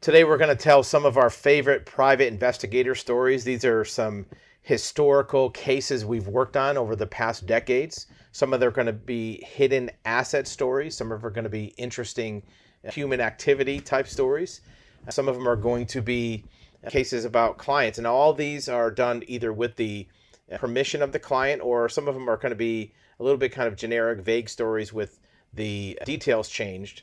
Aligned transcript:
Today, 0.00 0.24
we're 0.24 0.38
going 0.38 0.48
to 0.48 0.56
tell 0.56 0.82
some 0.82 1.04
of 1.04 1.18
our 1.18 1.28
favorite 1.28 1.84
private 1.84 2.28
investigator 2.28 2.94
stories. 2.94 3.44
These 3.44 3.66
are 3.66 3.84
some 3.84 4.24
historical 4.62 5.50
cases 5.50 6.06
we've 6.06 6.26
worked 6.26 6.56
on 6.56 6.78
over 6.78 6.96
the 6.96 7.06
past 7.06 7.44
decades. 7.44 8.06
Some 8.32 8.54
of 8.54 8.60
them 8.60 8.70
are 8.70 8.72
going 8.72 8.86
to 8.86 8.94
be 8.94 9.44
hidden 9.44 9.90
asset 10.06 10.48
stories, 10.48 10.96
some 10.96 11.12
of 11.12 11.20
them 11.20 11.26
are 11.26 11.34
going 11.34 11.44
to 11.44 11.50
be 11.50 11.74
interesting 11.76 12.42
uh, 12.82 12.90
human 12.90 13.20
activity 13.20 13.78
type 13.78 14.08
stories. 14.08 14.62
Some 15.10 15.28
of 15.28 15.34
them 15.34 15.46
are 15.46 15.54
going 15.54 15.84
to 15.88 16.00
be 16.00 16.44
uh, 16.82 16.88
cases 16.88 17.26
about 17.26 17.58
clients, 17.58 17.98
and 17.98 18.06
all 18.06 18.32
these 18.32 18.70
are 18.70 18.90
done 18.90 19.22
either 19.26 19.52
with 19.52 19.76
the 19.76 20.08
uh, 20.50 20.56
permission 20.56 21.02
of 21.02 21.12
the 21.12 21.18
client 21.18 21.60
or 21.60 21.90
some 21.90 22.08
of 22.08 22.14
them 22.14 22.30
are 22.30 22.38
going 22.38 22.52
to 22.52 22.56
be 22.56 22.94
a 23.18 23.22
little 23.22 23.36
bit 23.36 23.52
kind 23.52 23.68
of 23.68 23.76
generic, 23.76 24.20
vague 24.20 24.48
stories 24.48 24.94
with 24.94 25.20
the 25.52 25.98
details 26.06 26.48
changed. 26.48 27.02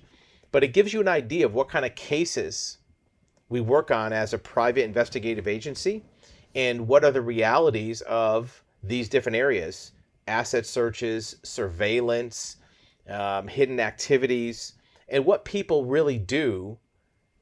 But 0.51 0.63
it 0.63 0.69
gives 0.73 0.93
you 0.93 1.01
an 1.01 1.07
idea 1.07 1.45
of 1.45 1.53
what 1.53 1.69
kind 1.69 1.85
of 1.85 1.93
cases 1.93 2.76
we 3.49 3.61
work 3.61 3.91
on 3.91 4.13
as 4.13 4.33
a 4.33 4.37
private 4.37 4.83
investigative 4.83 5.47
agency 5.47 6.03
and 6.55 6.87
what 6.87 7.03
are 7.03 7.11
the 7.11 7.21
realities 7.21 8.01
of 8.01 8.63
these 8.83 9.09
different 9.09 9.35
areas 9.35 9.91
asset 10.27 10.65
searches, 10.65 11.37
surveillance, 11.43 12.57
um, 13.07 13.47
hidden 13.47 13.79
activities, 13.79 14.73
and 15.07 15.23
what 15.25 15.45
people 15.45 15.85
really 15.85 16.17
do 16.17 16.77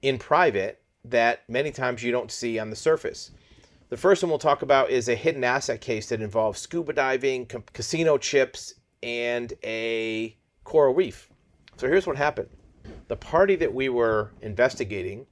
in 0.04 0.20
private 0.20 0.84
that 1.04 1.41
many 1.50 1.72
times 1.72 2.04
you 2.04 2.12
don't 2.12 2.31
see 2.31 2.59
on 2.59 2.70
the 2.70 2.76
surface. 2.76 3.31
The 3.90 3.98
first 3.98 4.22
one 4.22 4.30
we'll 4.30 4.38
talk 4.38 4.62
about 4.62 4.92
is 4.92 5.09
a 5.09 5.16
hidden 5.16 5.44
asset 5.44 5.81
case 5.81 6.09
that 6.09 6.22
involves 6.22 6.59
scuba 6.59 6.94
diving, 6.94 7.48
casino 7.73 8.20
chips, 8.20 8.76
and 9.02 9.53
a 9.64 10.38
coral 10.64 10.94
reef. 10.94 11.30
So 11.78 11.88
here's 11.88 12.08
what 12.08 12.17
happened 12.17 12.50
the 13.08 13.16
party 13.16 13.56
that 13.56 13.73
we 13.73 13.90
were 13.90 14.31
investigating 14.42 15.26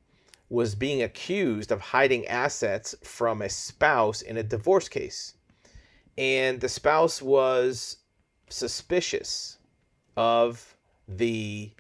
was 0.50 0.76
being 0.76 1.02
accused 1.02 1.72
of 1.72 1.82
hiding 1.82 2.28
assets 2.28 2.96
from 3.04 3.42
a 3.42 3.50
spouse 3.50 4.22
in 4.22 4.38
a 4.38 4.44
divorce 4.44 4.88
case. 4.88 5.34
And 6.18 6.62
the 6.62 6.70
spouse 6.70 7.22
was 7.22 7.98
suspicious 8.50 9.58
of 10.16 10.76
the 11.08 11.72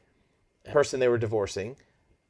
person 0.71 0.99
they 0.99 1.07
were 1.07 1.17
divorcing 1.17 1.75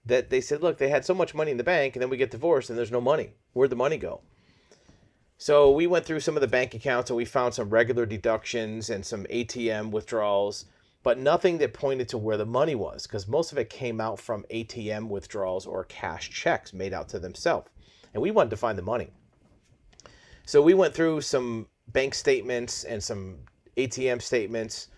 that 0.06 0.30
they 0.30 0.42
said, 0.42 0.62
look, 0.62 0.78
they 0.78 0.90
had 0.90 1.06
so 1.06 1.14
much 1.14 1.34
money 1.34 1.52
in 1.52 1.58
the 1.58 1.64
bank, 1.64 1.95
and 1.95 2.02
then 2.02 2.09
we 2.09 2.17
get 2.17 2.31
divorced 2.31 2.70
and 2.70 2.78
there's 2.78 2.92
no 2.92 3.00
money. 3.00 3.34
Where'd 3.53 3.70
the 3.70 3.75
money 3.75 3.97
go? 3.97 4.22
So 5.38 5.72
we 5.72 5.88
went 5.88 6.06
through 6.06 6.20
some 6.20 6.36
of 6.36 6.42
the 6.42 6.47
bank 6.47 6.73
accounts 6.73 7.09
and 7.09 7.18
we 7.18 7.25
found 7.25 7.53
some 7.53 7.70
regular 7.70 8.06
deductions 8.06 8.90
and 8.90 9.06
some 9.06 9.25
ATM 9.25 9.92
withdrawals, 9.92 10.66
but 11.04 11.20
nothing 11.20 11.58
that 11.59 11.73
pointed 11.73 12.09
to 12.09 12.18
where 12.18 12.38
the 12.38 12.46
money 12.46 12.76
was 12.76 13.06
because 13.06 13.28
most 13.28 13.52
of 13.52 13.58
it 13.58 13.70
came 13.70 14.02
out 14.02 14.20
from 14.20 14.46
ATM 14.50 15.09
withdrawals 15.09 15.66
or 15.66 15.84
cash 15.86 16.30
checks 16.30 16.73
made 16.73 16.94
out 16.94 17.09
to 17.09 17.20
themselves. 17.20 17.70
And 18.14 18.23
we 18.23 18.32
wanted 18.32 18.52
to 18.52 18.58
find 18.58 18.78
the 18.78 18.84
money. 18.84 19.09
So 20.46 20.62
we 20.62 20.74
went 20.74 20.94
through 20.94 21.22
some 21.22 21.68
bank 21.90 22.14
statements 22.14 22.84
and 22.84 23.04
some 23.04 23.38
ATM 23.78 24.22
statements, 24.22 24.90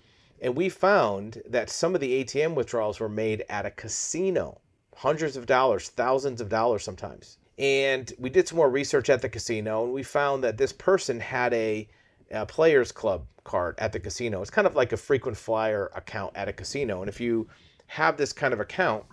and 0.42 0.56
we 0.56 0.70
found 0.70 1.42
that 1.48 1.70
some 1.70 1.96
of 1.96 2.02
the 2.02 2.24
ATM 2.24 2.56
withdrawals 2.56 3.00
were 3.00 3.10
made 3.10 3.46
at 3.50 3.66
a 3.66 3.72
casino 3.72 4.60
hundreds 4.96 5.38
of 5.38 5.46
dollars, 5.46 5.90
thousands 5.90 6.42
of 6.42 6.50
dollars 6.50 6.84
sometimes. 6.84 7.38
And 7.58 8.12
we 8.18 8.30
did 8.30 8.48
some 8.48 8.58
more 8.58 8.70
research 8.70 9.10
at 9.10 9.22
the 9.22 9.30
casino, 9.30 9.84
and 9.84 9.94
we 9.94 10.04
found 10.04 10.44
that 10.44 10.58
this 10.58 10.74
person 10.74 11.20
had 11.20 11.54
a, 11.54 11.88
players 12.48 12.92
club 12.92 13.26
card 13.44 13.76
at 13.78 13.92
the 13.92 14.00
casino. 14.00 14.42
It's 14.42 14.52
kind 14.52 14.68
of 14.68 14.76
like 14.76 14.92
a 14.92 14.98
frequent 14.98 15.38
flyer 15.38 15.92
account 15.96 16.36
at 16.36 16.48
a 16.48 16.54
casino. 16.54 17.02
And 17.02 17.10
if 17.10 17.22
you 17.22 17.48
have 17.88 18.18
this 18.18 18.34
kind 18.34 18.54
of 18.54 18.60
account, 18.60 19.06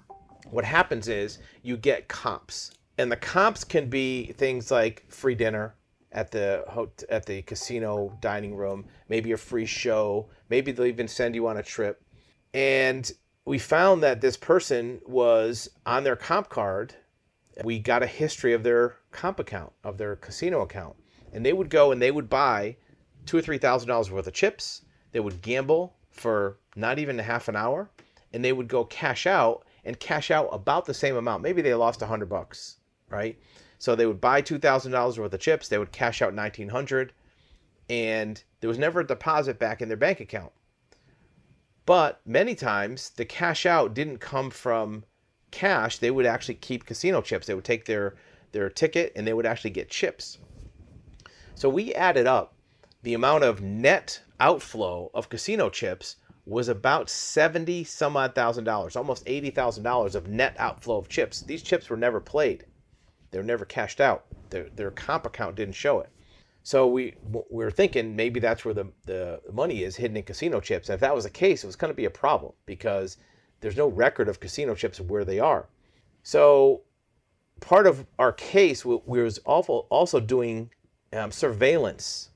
what 0.50 0.64
happens 0.64 1.08
is 1.08 1.38
you 1.62 1.76
get 1.76 2.08
comps. 2.08 2.72
And 2.98 3.10
the 3.10 3.16
comps 3.16 3.64
can 3.64 3.88
be 3.88 4.32
things 4.32 4.70
like 4.70 5.04
free 5.08 5.34
dinner 5.34 5.74
at 6.12 6.30
the 6.30 6.64
at 7.08 7.24
the 7.26 7.42
casino 7.42 8.16
dining 8.20 8.54
room, 8.54 8.84
maybe 9.08 9.32
a 9.32 9.36
free 9.36 9.64
show, 9.64 10.28
maybe 10.50 10.72
they'll 10.72 10.86
even 10.86 11.08
send 11.08 11.34
you 11.34 11.46
on 11.46 11.56
a 11.56 11.62
trip. 11.62 12.02
And 12.52 13.10
we 13.44 13.58
found 13.58 14.02
that 14.02 14.20
this 14.20 14.36
person 14.36 15.00
was 15.06 15.70
on 15.86 16.04
their 16.04 16.16
comp 16.16 16.48
card. 16.48 16.94
We 17.64 17.78
got 17.78 18.02
a 18.02 18.06
history 18.06 18.52
of 18.52 18.62
their 18.62 18.96
comp 19.10 19.40
account, 19.40 19.72
of 19.82 19.98
their 19.98 20.16
casino 20.16 20.60
account. 20.60 20.96
And 21.32 21.44
they 21.44 21.52
would 21.52 21.70
go 21.70 21.92
and 21.92 22.00
they 22.00 22.10
would 22.10 22.28
buy 22.28 22.76
two 23.26 23.36
or 23.36 23.42
three 23.42 23.58
thousand 23.58 23.88
dollars 23.88 24.10
worth 24.10 24.26
of 24.26 24.32
chips. 24.32 24.82
They 25.12 25.20
would 25.20 25.42
gamble 25.42 25.94
for 26.10 26.58
not 26.76 26.98
even 26.98 27.18
a 27.18 27.22
half 27.22 27.48
an 27.48 27.56
hour, 27.56 27.90
and 28.32 28.44
they 28.44 28.52
would 28.52 28.68
go 28.68 28.84
cash 28.84 29.26
out 29.26 29.64
and 29.84 29.98
cash 29.98 30.30
out 30.30 30.48
about 30.52 30.86
the 30.86 30.94
same 30.94 31.16
amount. 31.16 31.42
Maybe 31.42 31.62
they 31.62 31.74
lost 31.74 32.02
a 32.02 32.06
hundred 32.06 32.28
bucks, 32.28 32.78
right? 33.10 33.38
So 33.78 33.94
they 33.94 34.06
would 34.06 34.20
buy 34.20 34.40
two 34.40 34.58
thousand 34.58 34.92
dollars 34.92 35.18
worth 35.18 35.34
of 35.34 35.40
chips. 35.40 35.68
They 35.68 35.78
would 35.78 35.92
cash 35.92 36.22
out 36.22 36.34
nineteen 36.34 36.68
hundred, 36.68 37.12
and 37.88 38.42
there 38.60 38.68
was 38.68 38.78
never 38.78 39.00
a 39.00 39.06
deposit 39.06 39.58
back 39.58 39.82
in 39.82 39.88
their 39.88 39.96
bank 39.96 40.20
account. 40.20 40.52
But 41.84 42.20
many 42.24 42.54
times 42.54 43.10
the 43.10 43.24
cash 43.24 43.66
out 43.66 43.92
didn't 43.92 44.18
come 44.18 44.50
from 44.50 45.04
cash. 45.50 45.98
They 45.98 46.10
would 46.10 46.26
actually 46.26 46.54
keep 46.54 46.86
casino 46.86 47.20
chips. 47.20 47.46
They 47.46 47.54
would 47.54 47.64
take 47.64 47.84
their 47.84 48.14
their 48.52 48.70
ticket 48.70 49.12
and 49.16 49.26
they 49.26 49.32
would 49.32 49.46
actually 49.46 49.70
get 49.70 49.90
chips. 49.90 50.38
So 51.54 51.68
we 51.68 51.92
added 51.94 52.26
up 52.26 52.54
the 53.02 53.14
amount 53.14 53.44
of 53.44 53.60
net 53.60 54.20
outflow 54.38 55.10
of 55.14 55.28
casino 55.28 55.68
chips 55.70 56.16
was 56.44 56.68
about 56.68 57.08
70 57.08 57.84
some 57.84 58.16
odd 58.16 58.34
thousand 58.34 58.64
dollars, 58.64 58.96
almost 58.96 59.24
$80,000 59.26 60.14
of 60.14 60.28
net 60.28 60.56
outflow 60.58 60.96
of 60.96 61.08
chips. 61.08 61.40
These 61.40 61.62
chips 61.62 61.88
were 61.88 61.96
never 61.96 62.20
played. 62.20 62.64
They 63.30 63.38
were 63.38 63.44
never 63.44 63.64
cashed 63.64 64.00
out. 64.00 64.24
Their, 64.50 64.68
their 64.70 64.90
comp 64.90 65.26
account 65.26 65.56
didn't 65.56 65.74
show 65.74 66.00
it. 66.00 66.10
So 66.64 66.86
we 66.86 67.14
we 67.24 67.64
were 67.64 67.72
thinking 67.72 68.14
maybe 68.14 68.38
that's 68.38 68.64
where 68.64 68.74
the, 68.74 68.86
the 69.04 69.40
money 69.52 69.82
is 69.82 69.96
hidden 69.96 70.16
in 70.16 70.22
casino 70.22 70.60
chips. 70.60 70.88
And 70.88 70.94
if 70.94 71.00
that 71.00 71.14
was 71.14 71.24
the 71.24 71.30
case, 71.30 71.64
it 71.64 71.66
was 71.66 71.76
going 71.76 71.90
to 71.90 71.96
be 71.96 72.04
a 72.04 72.10
problem 72.10 72.52
because 72.66 73.16
there's 73.60 73.76
no 73.76 73.88
record 73.88 74.28
of 74.28 74.38
casino 74.38 74.74
chips 74.74 75.00
where 75.00 75.24
they 75.24 75.40
are. 75.40 75.66
So 76.22 76.82
part 77.60 77.88
of 77.88 78.06
our 78.18 78.32
case, 78.32 78.84
we, 78.84 79.00
we 79.06 79.22
was 79.22 79.38
also 79.38 79.86
also 79.90 80.20
doing 80.20 80.70
um, 81.12 81.32
surveillance 81.32 82.30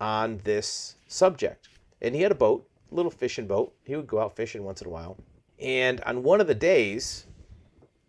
on 0.00 0.40
this 0.44 0.96
subject. 1.06 1.68
And 2.00 2.14
he 2.14 2.22
had 2.22 2.32
a 2.32 2.36
boat, 2.36 2.68
a 2.90 2.94
little 2.94 3.10
fishing 3.10 3.46
boat. 3.46 3.74
He 3.84 3.94
would 3.94 4.06
go 4.06 4.20
out 4.20 4.36
fishing 4.36 4.64
once 4.64 4.80
in 4.80 4.86
a 4.86 4.90
while. 4.90 5.18
And 5.58 6.00
on 6.02 6.22
one 6.22 6.40
of 6.40 6.46
the 6.46 6.54
days, 6.54 7.26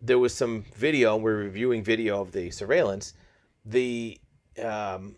there 0.00 0.18
was 0.18 0.34
some 0.34 0.64
video. 0.74 1.16
We're 1.16 1.36
reviewing 1.36 1.84
video 1.84 2.20
of 2.20 2.32
the 2.32 2.50
surveillance. 2.50 3.14
The 3.64 4.18
um, 4.62 5.16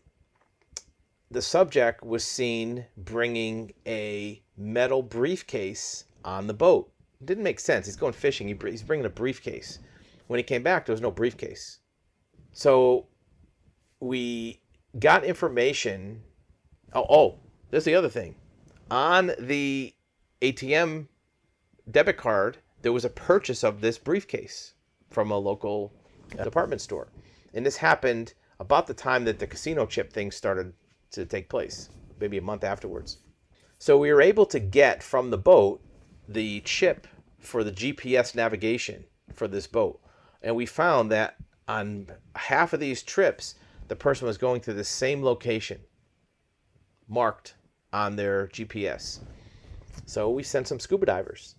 the 1.31 1.43
subject 1.43 2.05
was 2.05 2.25
seen 2.25 2.87
bringing 2.97 3.73
a 3.87 4.43
metal 4.57 5.03
briefcase 5.03 6.05
on 6.25 6.47
the 6.47 6.55
boat. 6.55 6.93
It 7.21 7.27
didn't 7.27 7.45
make 7.45 7.61
sense. 7.61 7.87
He's 7.87 7.97
going 7.97 8.13
fishing. 8.13 8.49
he's 8.49 8.83
bringing 8.83 9.07
a 9.07 9.11
briefcase. 9.11 9.79
When 10.27 10.39
he 10.39 10.45
came 10.45 10.63
back, 10.63 10.87
there 10.87 10.93
was 10.93 11.01
no 11.01 11.11
briefcase. 11.11 11.79
So 12.53 13.07
we 14.01 14.61
got 14.99 15.25
information. 15.25 16.23
Oh, 16.95 17.07
oh, 17.11 17.39
there's 17.71 17.85
the 17.85 17.95
other 17.95 18.09
thing. 18.09 18.37
On 18.91 19.33
the 19.39 19.95
ATM 20.41 21.09
debit 21.91 22.17
card, 22.17 22.59
there 22.83 22.93
was 22.93 23.05
a 23.05 23.11
purchase 23.11 23.65
of 23.65 23.81
this 23.81 23.99
briefcase 23.99 24.75
from 25.11 25.31
a 25.31 25.39
local 25.39 25.93
department 26.43 26.81
store. 26.81 27.09
And 27.53 27.67
this 27.67 27.77
happened 27.77 28.35
about 28.61 28.87
the 28.87 28.95
time 28.95 29.25
that 29.25 29.39
the 29.39 29.47
casino 29.47 29.87
chip 29.87 30.13
thing 30.13 30.31
started 30.31 30.73
to 31.13 31.25
take 31.25 31.49
place, 31.49 31.89
maybe 32.21 32.39
a 32.39 32.43
month 32.43 32.63
afterwards. 32.63 33.19
So 33.79 33.99
we 33.99 34.13
were 34.13 34.23
able 34.23 34.47
to 34.47 34.61
get 34.61 35.03
from 35.03 35.31
the 35.31 35.39
boat 35.39 35.81
the 36.29 36.61
chip 36.61 37.07
for 37.39 37.65
the 37.65 37.73
GPS 37.73 38.35
navigation 38.35 39.05
for 39.35 39.49
this 39.49 39.67
boat. 39.67 40.01
And 40.43 40.55
we 40.55 40.67
found 40.67 41.11
that 41.11 41.37
on 41.67 42.07
half 42.37 42.73
of 42.73 42.81
these 42.81 43.03
trips, 43.03 43.57
the 43.89 43.97
person 43.97 44.27
was 44.27 44.39
going 44.39 44.61
to 44.63 44.73
the 44.73 44.85
same 44.85 45.23
location 45.23 45.81
marked 47.09 47.55
on 47.93 48.17
their 48.17 48.49
GPS. 48.49 49.21
So 50.07 50.31
we 50.31 50.43
sent 50.43 50.69
some 50.69 50.81
scuba 50.81 51.07
divers. 51.07 51.55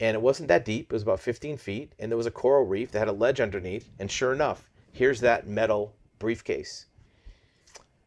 And 0.00 0.14
it 0.14 0.22
wasn't 0.22 0.48
that 0.48 0.64
deep, 0.64 0.86
it 0.86 0.92
was 0.92 1.02
about 1.02 1.20
15 1.20 1.58
feet. 1.58 1.92
And 1.98 2.10
there 2.10 2.16
was 2.16 2.26
a 2.26 2.30
coral 2.30 2.64
reef 2.64 2.90
that 2.92 2.98
had 2.98 3.08
a 3.08 3.12
ledge 3.12 3.40
underneath. 3.40 3.90
And 3.98 4.10
sure 4.10 4.32
enough, 4.32 4.68
here's 4.92 5.20
that 5.20 5.46
metal 5.46 5.94
briefcase. 6.18 6.86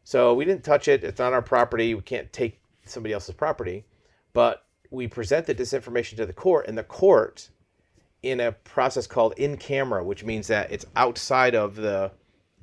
So 0.02 0.34
we 0.34 0.44
didn't 0.44 0.64
touch 0.64 0.88
it. 0.88 1.04
It's 1.04 1.18
not 1.18 1.32
our 1.32 1.42
property. 1.42 1.94
We 1.94 2.02
can't 2.02 2.32
take 2.32 2.60
somebody 2.84 3.14
else's 3.14 3.34
property. 3.34 3.84
But 4.32 4.64
we 4.90 5.08
presented 5.08 5.56
this 5.56 5.72
information 5.72 6.16
to 6.18 6.26
the 6.26 6.32
court, 6.32 6.66
and 6.68 6.76
the 6.76 6.84
court, 6.84 7.48
in 8.22 8.40
a 8.40 8.52
process 8.52 9.06
called 9.06 9.34
in 9.36 9.56
camera, 9.56 10.04
which 10.04 10.24
means 10.24 10.46
that 10.46 10.70
it's 10.72 10.86
outside 10.96 11.54
of 11.54 11.76
the 11.76 12.10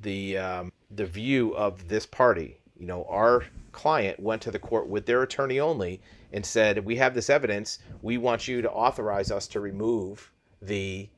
the 0.00 0.36
um, 0.38 0.72
the 0.90 1.06
view 1.06 1.54
of 1.54 1.88
this 1.88 2.06
party. 2.06 2.58
You 2.76 2.86
know, 2.86 3.04
our 3.08 3.44
client 3.72 4.20
went 4.20 4.42
to 4.42 4.50
the 4.50 4.58
court 4.58 4.88
with 4.88 5.06
their 5.06 5.22
attorney 5.22 5.58
only 5.58 6.00
and 6.32 6.44
said, 6.44 6.84
"We 6.84 6.96
have 6.96 7.14
this 7.14 7.30
evidence. 7.30 7.78
We 8.02 8.18
want 8.18 8.46
you 8.48 8.62
to 8.62 8.70
authorize 8.70 9.30
us 9.30 9.46
to 9.48 9.60
remove 9.60 10.32
the 10.60 11.08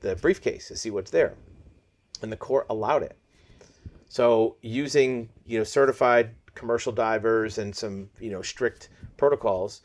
the 0.00 0.16
briefcase 0.16 0.68
to 0.68 0.76
see 0.76 0.90
what's 0.90 1.10
there. 1.10 1.34
And 2.22 2.32
the 2.32 2.36
court 2.36 2.66
allowed 2.68 3.02
it. 3.02 3.16
So 4.08 4.56
using 4.62 5.28
you 5.46 5.58
know 5.58 5.64
certified 5.64 6.34
commercial 6.54 6.92
divers 6.92 7.58
and 7.58 7.74
some 7.74 8.10
you 8.18 8.30
know 8.30 8.42
strict 8.42 8.88
protocols, 9.16 9.82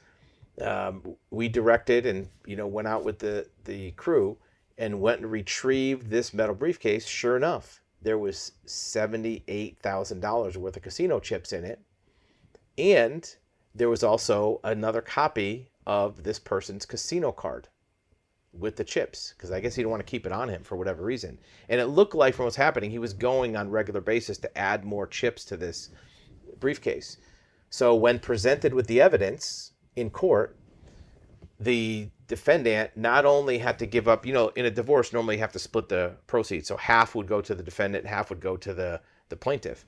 um, 0.61 1.15
we 1.29 1.47
directed 1.47 2.05
and 2.05 2.27
you 2.45 2.55
know 2.55 2.67
went 2.67 2.87
out 2.87 3.03
with 3.03 3.19
the 3.19 3.47
the 3.65 3.91
crew 3.91 4.37
and 4.77 4.99
went 4.99 5.21
and 5.21 5.31
retrieved 5.31 6.09
this 6.09 6.33
metal 6.33 6.55
briefcase. 6.55 7.05
Sure 7.05 7.37
enough, 7.37 7.81
there 8.01 8.17
was 8.17 8.53
seventy 8.65 9.43
eight 9.47 9.77
thousand 9.79 10.21
dollars 10.21 10.57
worth 10.57 10.75
of 10.75 10.83
casino 10.83 11.19
chips 11.19 11.53
in 11.53 11.63
it, 11.63 11.79
and 12.77 13.35
there 13.73 13.89
was 13.89 14.03
also 14.03 14.59
another 14.63 15.01
copy 15.01 15.69
of 15.85 16.23
this 16.23 16.39
person's 16.39 16.85
casino 16.85 17.31
card 17.31 17.67
with 18.53 18.75
the 18.77 18.83
chips 18.83 19.33
because 19.35 19.51
I 19.51 19.59
guess 19.59 19.75
he 19.75 19.81
didn't 19.81 19.91
want 19.91 20.05
to 20.05 20.09
keep 20.09 20.25
it 20.25 20.31
on 20.31 20.49
him 20.49 20.63
for 20.63 20.75
whatever 20.75 21.03
reason. 21.03 21.37
And 21.69 21.81
it 21.81 21.87
looked 21.87 22.15
like 22.15 22.33
from 22.33 22.45
what's 22.45 22.55
happening, 22.55 22.89
he 22.89 22.99
was 22.99 23.13
going 23.13 23.55
on 23.55 23.69
regular 23.69 24.01
basis 24.01 24.37
to 24.39 24.57
add 24.57 24.85
more 24.85 25.07
chips 25.07 25.43
to 25.45 25.57
this 25.57 25.89
briefcase. 26.59 27.17
So 27.69 27.93
when 27.95 28.19
presented 28.19 28.73
with 28.73 28.87
the 28.87 29.01
evidence 29.01 29.73
in 29.95 30.09
court, 30.09 30.55
the 31.59 32.09
defendant 32.27 32.91
not 32.95 33.25
only 33.25 33.57
had 33.57 33.79
to 33.79 33.85
give 33.85 34.07
up, 34.07 34.25
you 34.25 34.33
know, 34.33 34.49
in 34.49 34.65
a 34.65 34.71
divorce, 34.71 35.13
normally 35.13 35.35
you 35.35 35.41
have 35.41 35.51
to 35.53 35.59
split 35.59 35.89
the 35.89 36.13
proceeds. 36.27 36.67
So 36.67 36.77
half 36.77 37.15
would 37.15 37.27
go 37.27 37.41
to 37.41 37.53
the 37.53 37.63
defendant, 37.63 38.05
half 38.05 38.29
would 38.29 38.39
go 38.39 38.57
to 38.57 38.73
the, 38.73 39.01
the 39.29 39.35
plaintiff. 39.35 39.85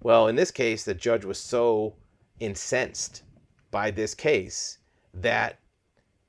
Well, 0.00 0.28
in 0.28 0.36
this 0.36 0.50
case, 0.50 0.84
the 0.84 0.94
judge 0.94 1.24
was 1.24 1.38
so 1.38 1.94
incensed 2.40 3.22
by 3.70 3.90
this 3.90 4.14
case 4.14 4.78
that 5.14 5.58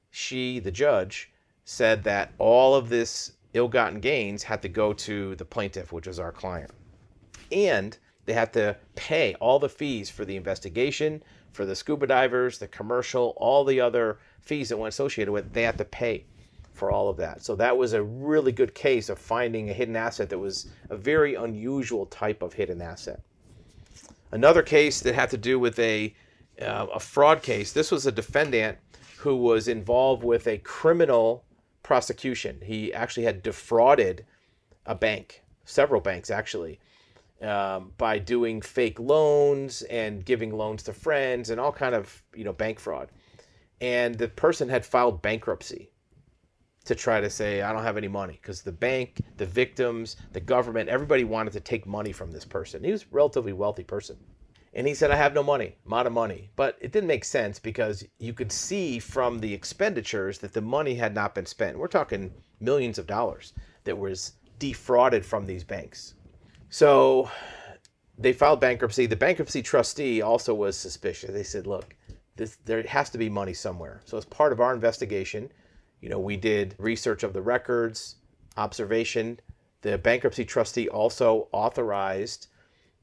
she, 0.09 0.59
the 0.59 0.71
judge, 0.71 1.31
said 1.65 2.03
that 2.03 2.33
all 2.38 2.75
of 2.75 2.89
this 2.89 3.33
ill-gotten 3.53 4.00
gains 4.00 4.44
had 4.44 4.61
to 4.61 4.69
go 4.69 4.94
to 4.94 5.35
the 5.35 5.45
plaintiff, 5.45 5.91
which 5.91 6.07
was 6.07 6.19
our 6.19 6.31
client. 6.31 6.71
And 7.51 7.97
they 8.25 8.33
had 8.33 8.53
to 8.53 8.75
pay 8.95 9.35
all 9.39 9.59
the 9.59 9.69
fees 9.69 10.09
for 10.09 10.25
the 10.25 10.35
investigation, 10.35 11.23
for 11.51 11.65
the 11.65 11.75
scuba 11.75 12.07
divers, 12.07 12.59
the 12.59 12.67
commercial, 12.67 13.33
all 13.38 13.63
the 13.63 13.81
other 13.81 14.19
fees 14.41 14.69
that 14.69 14.77
went 14.77 14.94
associated 14.94 15.31
with 15.31 15.47
it. 15.47 15.53
They 15.53 15.63
had 15.63 15.77
to 15.79 15.85
pay 15.85 16.25
for 16.73 16.91
all 16.91 17.09
of 17.09 17.17
that. 17.17 17.44
So 17.44 17.56
that 17.56 17.77
was 17.77 17.94
a 17.94 18.03
really 18.03 18.51
good 18.51 18.73
case 18.73 19.09
of 19.09 19.19
finding 19.19 19.69
a 19.69 19.73
hidden 19.73 19.95
asset 19.95 20.29
that 20.29 20.38
was 20.38 20.67
a 20.89 20.95
very 20.95 21.35
unusual 21.35 22.06
type 22.06 22.41
of 22.41 22.53
hidden 22.53 22.81
asset. 22.81 23.21
Another 24.31 24.61
case 24.61 25.01
that 25.01 25.15
had 25.15 25.29
to 25.31 25.37
do 25.37 25.59
with 25.59 25.79
a 25.79 26.13
uh, 26.61 26.87
a 26.93 26.99
fraud 26.99 27.41
case. 27.41 27.71
This 27.71 27.91
was 27.91 28.05
a 28.05 28.11
defendant 28.11 28.77
who 29.19 29.35
was 29.35 29.67
involved 29.67 30.23
with 30.23 30.47
a 30.47 30.57
criminal 30.59 31.45
prosecution. 31.83 32.59
He 32.61 32.93
actually 32.93 33.23
had 33.23 33.41
defrauded 33.41 34.25
a 34.85 34.95
bank, 34.95 35.43
several 35.65 36.01
banks 36.01 36.29
actually, 36.29 36.79
um, 37.41 37.93
by 37.97 38.19
doing 38.19 38.61
fake 38.61 38.99
loans 38.99 39.83
and 39.83 40.25
giving 40.25 40.53
loans 40.53 40.83
to 40.83 40.93
friends 40.93 41.49
and 41.49 41.59
all 41.59 41.71
kind 41.71 41.95
of 41.95 42.21
you 42.35 42.43
know 42.43 42.53
bank 42.53 42.79
fraud. 42.79 43.09
And 43.81 44.15
the 44.15 44.27
person 44.27 44.67
had 44.67 44.85
filed 44.85 45.21
bankruptcy 45.21 45.89
to 46.89 46.95
try 46.95 47.21
to 47.21 47.30
say 47.30 47.62
I 47.62 47.71
don't 47.71 47.83
have 47.83 47.97
any 47.97 48.07
money 48.07 48.39
because 48.41 48.63
the 48.63 48.71
bank, 48.71 49.21
the 49.38 49.45
victims, 49.45 50.15
the 50.33 50.39
government, 50.39 50.89
everybody 50.89 51.24
wanted 51.24 51.53
to 51.53 51.59
take 51.59 51.86
money 51.86 52.12
from 52.12 52.31
this 52.31 52.45
person. 52.45 52.83
He 52.83 52.91
was 52.91 53.03
a 53.03 53.12
relatively 53.12 53.53
wealthy 53.53 53.83
person. 53.83 54.18
And 54.74 54.88
he 54.88 54.95
said, 54.95 55.12
I 55.12 55.15
have 55.15 55.36
no 55.36 55.44
money, 55.44 55.75
I'm 55.86 55.94
out 55.94 56.07
of 56.07 56.13
money. 56.13 56.50
But 56.56 56.80
it 56.81 56.91
didn't 56.91 57.07
make 57.07 57.25
sense 57.25 57.59
because 57.59 58.03
you 58.18 58.33
could 58.33 58.51
see 58.51 58.97
from 58.97 59.38
the 59.38 59.53
expenditures 59.53 60.39
that 60.39 60.53
the 60.53 60.62
money 60.62 60.95
had 60.95 61.13
not 61.13 61.36
been 61.36 61.45
spent. 61.45 61.77
We're 61.77 61.88
talking 61.88 62.33
millions 62.59 62.97
of 62.97 63.06
dollars 63.06 63.53
that 63.83 63.97
was 63.97 64.33
defrauded 64.57 65.24
from 65.24 65.45
these 65.45 65.63
banks. 65.63 66.15
So 66.69 67.30
they 68.18 68.33
filed 68.33 68.62
bankruptcy. 68.62 69.06
The 69.06 69.15
bankruptcy 69.15 69.62
trustee 69.62 70.24
also 70.24 70.56
was 70.56 70.75
suspicious. 70.75 71.30
They 71.30 71.44
said, 71.44 71.68
look, 71.68 71.95
this, 72.35 72.57
there 72.65 72.81
has 72.81 73.12
to 73.12 73.19
be 73.19 73.30
money 73.30 73.53
somewhere. 73.53 74.01
So 74.06 74.18
as 74.18 74.25
part 74.25 74.53
of 74.53 74.59
our 74.59 74.74
investigation, 74.74 75.51
you 76.01 76.09
know, 76.09 76.19
we 76.19 76.37
did 76.37 76.75
research 76.77 77.23
of 77.23 77.33
the 77.33 77.41
records, 77.41 78.15
observation. 78.57 79.39
The 79.81 79.97
bankruptcy 79.97 80.45
trustee 80.45 80.87
also 80.87 81.47
authorized 81.51 82.47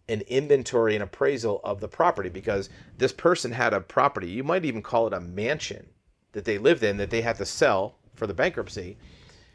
an 0.09 0.21
inventory 0.23 0.95
and 0.95 1.03
appraisal 1.03 1.61
of 1.65 1.81
the 1.81 1.89
property 1.89 2.29
because 2.29 2.69
this 2.99 3.13
person 3.13 3.53
had 3.53 3.75
a 3.75 3.81
property. 3.81 4.29
You 4.29 4.45
might 4.45 4.65
even 4.65 4.83
call 4.83 5.07
it 5.07 5.13
a 5.13 5.21
mansion 5.21 5.87
that 6.33 6.45
they 6.45 6.59
lived 6.59 6.83
in 6.83 6.97
that 6.99 7.11
they 7.11 7.23
had 7.23 7.37
to 7.37 7.47
sell 7.47 7.97
for 8.15 8.27
the 8.27 8.35
bankruptcy, 8.35 8.97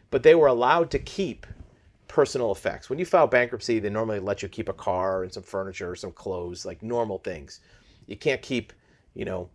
but 0.10 0.24
they 0.24 0.36
were 0.36 0.48
allowed 0.48 0.92
to 0.92 1.00
keep 1.00 1.46
personal 2.08 2.52
effects. 2.52 2.90
When 2.90 3.00
you 3.00 3.06
file 3.06 3.28
bankruptcy, 3.28 3.80
they 3.80 3.90
normally 3.90 4.20
let 4.20 4.44
you 4.44 4.50
keep 4.50 4.68
a 4.68 4.74
car 4.74 5.24
and 5.24 5.34
some 5.34 5.44
furniture, 5.44 5.96
some 5.96 6.12
clothes, 6.12 6.66
like 6.66 6.84
normal 6.84 7.20
things. 7.20 7.62
You 8.08 8.18
can't 8.18 8.42
keep, 8.42 8.74
you 9.14 9.24
know, 9.24 9.50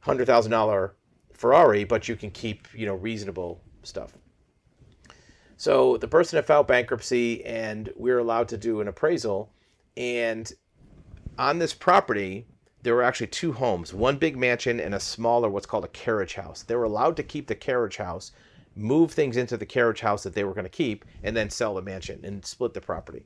hundred 0.00 0.26
thousand 0.26 0.52
dollar 0.52 0.94
Ferrari, 1.34 1.84
but 1.84 2.08
you 2.08 2.16
can 2.16 2.30
keep, 2.30 2.68
you 2.74 2.86
know, 2.86 2.94
reasonable 2.94 3.60
stuff. 3.82 4.12
So 5.56 5.96
the 5.98 6.08
person 6.08 6.36
had 6.36 6.46
filed 6.46 6.66
bankruptcy, 6.66 7.44
and 7.44 7.92
we 7.96 8.10
were 8.10 8.18
allowed 8.18 8.48
to 8.48 8.56
do 8.56 8.80
an 8.80 8.88
appraisal 8.88 9.50
and 9.96 10.52
on 11.38 11.58
this 11.58 11.74
property, 11.74 12.46
there 12.82 12.94
were 12.94 13.02
actually 13.02 13.28
two 13.28 13.52
homes, 13.52 13.94
one 13.94 14.18
big 14.18 14.36
mansion 14.36 14.80
and 14.80 14.94
a 14.94 15.00
smaller, 15.00 15.48
what's 15.48 15.66
called 15.66 15.84
a 15.84 15.88
carriage 15.88 16.34
house. 16.34 16.62
They 16.62 16.76
were 16.76 16.84
allowed 16.84 17.16
to 17.16 17.22
keep 17.22 17.46
the 17.46 17.54
carriage 17.54 17.96
house, 17.96 18.32
move 18.76 19.12
things 19.12 19.36
into 19.36 19.56
the 19.56 19.66
carriage 19.66 20.00
house 20.00 20.22
that 20.24 20.34
they 20.34 20.44
were 20.44 20.54
going 20.54 20.64
to 20.64 20.70
keep, 20.70 21.04
and 21.22 21.36
then 21.36 21.50
sell 21.50 21.74
the 21.74 21.82
mansion 21.82 22.20
and 22.24 22.44
split 22.44 22.74
the 22.74 22.80
property. 22.80 23.24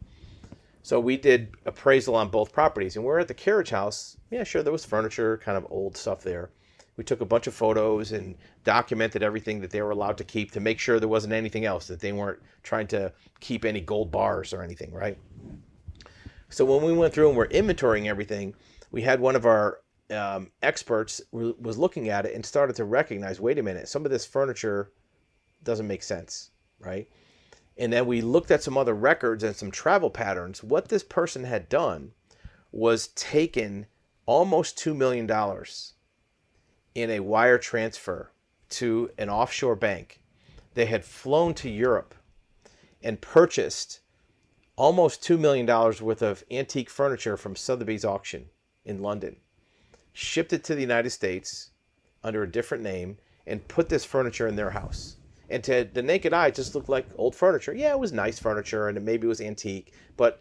So 0.82 1.00
we 1.00 1.16
did 1.16 1.54
appraisal 1.66 2.14
on 2.14 2.28
both 2.28 2.52
properties, 2.52 2.96
and 2.96 3.04
we're 3.04 3.18
at 3.18 3.28
the 3.28 3.34
carriage 3.34 3.70
house. 3.70 4.16
Yeah, 4.30 4.44
sure, 4.44 4.62
there 4.62 4.72
was 4.72 4.84
furniture, 4.84 5.38
kind 5.38 5.58
of 5.58 5.66
old 5.70 5.96
stuff 5.96 6.22
there. 6.22 6.50
We 6.98 7.04
took 7.04 7.20
a 7.20 7.24
bunch 7.24 7.46
of 7.46 7.54
photos 7.54 8.10
and 8.10 8.34
documented 8.64 9.22
everything 9.22 9.60
that 9.60 9.70
they 9.70 9.80
were 9.82 9.92
allowed 9.92 10.18
to 10.18 10.24
keep 10.24 10.50
to 10.50 10.60
make 10.60 10.80
sure 10.80 10.98
there 10.98 11.08
wasn't 11.08 11.32
anything 11.32 11.64
else, 11.64 11.86
that 11.86 12.00
they 12.00 12.12
weren't 12.12 12.40
trying 12.64 12.88
to 12.88 13.12
keep 13.38 13.64
any 13.64 13.80
gold 13.80 14.10
bars 14.10 14.52
or 14.52 14.62
anything, 14.62 14.92
right? 14.92 15.16
So 16.48 16.64
when 16.64 16.82
we 16.82 16.92
went 16.92 17.14
through 17.14 17.28
and 17.28 17.36
we're 17.38 17.46
inventorying 17.46 18.06
everything, 18.06 18.52
we 18.90 19.02
had 19.02 19.20
one 19.20 19.36
of 19.36 19.46
our 19.46 19.78
um, 20.10 20.50
experts 20.60 21.20
was 21.30 21.78
looking 21.78 22.08
at 22.08 22.26
it 22.26 22.34
and 22.34 22.44
started 22.44 22.74
to 22.76 22.84
recognize, 22.84 23.38
wait 23.38 23.60
a 23.60 23.62
minute, 23.62 23.86
some 23.86 24.04
of 24.04 24.10
this 24.10 24.26
furniture 24.26 24.90
doesn't 25.62 25.86
make 25.86 26.02
sense, 26.02 26.50
right? 26.80 27.08
And 27.76 27.92
then 27.92 28.06
we 28.06 28.22
looked 28.22 28.50
at 28.50 28.64
some 28.64 28.76
other 28.76 28.94
records 28.94 29.44
and 29.44 29.54
some 29.54 29.70
travel 29.70 30.10
patterns. 30.10 30.64
What 30.64 30.88
this 30.88 31.04
person 31.04 31.44
had 31.44 31.68
done 31.68 32.10
was 32.72 33.08
taken 33.08 33.86
almost 34.26 34.76
$2 34.78 34.96
million 34.96 35.28
in 37.02 37.10
a 37.10 37.20
wire 37.20 37.58
transfer 37.58 38.30
to 38.70 39.10
an 39.18 39.30
offshore 39.30 39.76
bank. 39.76 40.20
They 40.74 40.86
had 40.86 41.04
flown 41.04 41.54
to 41.54 41.68
Europe 41.68 42.14
and 43.02 43.20
purchased 43.20 44.00
almost 44.76 45.22
$2 45.22 45.38
million 45.38 45.66
worth 45.66 46.22
of 46.22 46.44
antique 46.50 46.90
furniture 46.90 47.36
from 47.36 47.56
Sotheby's 47.56 48.04
auction 48.04 48.46
in 48.84 49.02
London, 49.02 49.36
shipped 50.12 50.52
it 50.52 50.64
to 50.64 50.74
the 50.74 50.80
United 50.80 51.10
States 51.10 51.70
under 52.22 52.42
a 52.42 52.50
different 52.50 52.82
name, 52.84 53.18
and 53.46 53.66
put 53.68 53.88
this 53.88 54.04
furniture 54.04 54.46
in 54.46 54.56
their 54.56 54.70
house. 54.70 55.16
And 55.50 55.64
to 55.64 55.88
the 55.92 56.02
naked 56.02 56.32
eye, 56.32 56.48
it 56.48 56.54
just 56.54 56.74
looked 56.74 56.88
like 56.88 57.06
old 57.16 57.34
furniture. 57.34 57.72
Yeah, 57.72 57.92
it 57.92 57.98
was 57.98 58.12
nice 58.12 58.38
furniture 58.38 58.88
and 58.88 58.98
it 58.98 59.02
maybe 59.02 59.26
it 59.26 59.28
was 59.28 59.40
antique, 59.40 59.94
but 60.16 60.40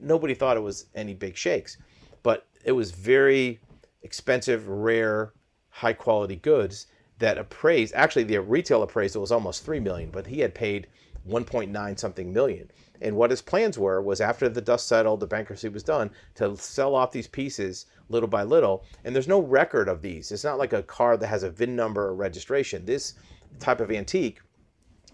nobody 0.00 0.34
thought 0.34 0.56
it 0.56 0.60
was 0.60 0.86
any 0.94 1.14
big 1.14 1.36
shakes. 1.36 1.76
But 2.22 2.46
it 2.64 2.72
was 2.72 2.92
very 2.92 3.58
expensive, 4.02 4.68
rare, 4.68 5.32
high 5.78 5.92
quality 5.92 6.34
goods 6.34 6.86
that 7.20 7.38
appraised. 7.38 7.94
Actually, 7.94 8.24
the 8.24 8.40
retail 8.40 8.82
appraisal 8.82 9.20
was 9.20 9.30
almost 9.30 9.64
three 9.64 9.78
million, 9.78 10.10
but 10.10 10.26
he 10.26 10.40
had 10.40 10.52
paid 10.52 10.88
1.9 11.28 11.98
something 11.98 12.32
million. 12.32 12.68
And 13.00 13.14
what 13.14 13.30
his 13.30 13.42
plans 13.42 13.78
were 13.78 14.02
was 14.02 14.20
after 14.20 14.48
the 14.48 14.60
dust 14.60 14.88
settled, 14.88 15.20
the 15.20 15.26
bankruptcy 15.28 15.68
was 15.68 15.84
done, 15.84 16.10
to 16.34 16.56
sell 16.56 16.96
off 16.96 17.12
these 17.12 17.28
pieces 17.28 17.86
little 18.08 18.28
by 18.28 18.42
little. 18.42 18.84
And 19.04 19.14
there's 19.14 19.28
no 19.28 19.40
record 19.40 19.88
of 19.88 20.02
these. 20.02 20.32
It's 20.32 20.42
not 20.42 20.58
like 20.58 20.72
a 20.72 20.82
car 20.82 21.16
that 21.16 21.28
has 21.28 21.44
a 21.44 21.50
VIN 21.50 21.76
number 21.76 22.06
or 22.06 22.14
registration. 22.14 22.84
This 22.84 23.14
type 23.60 23.80
of 23.80 23.92
antique 23.92 24.40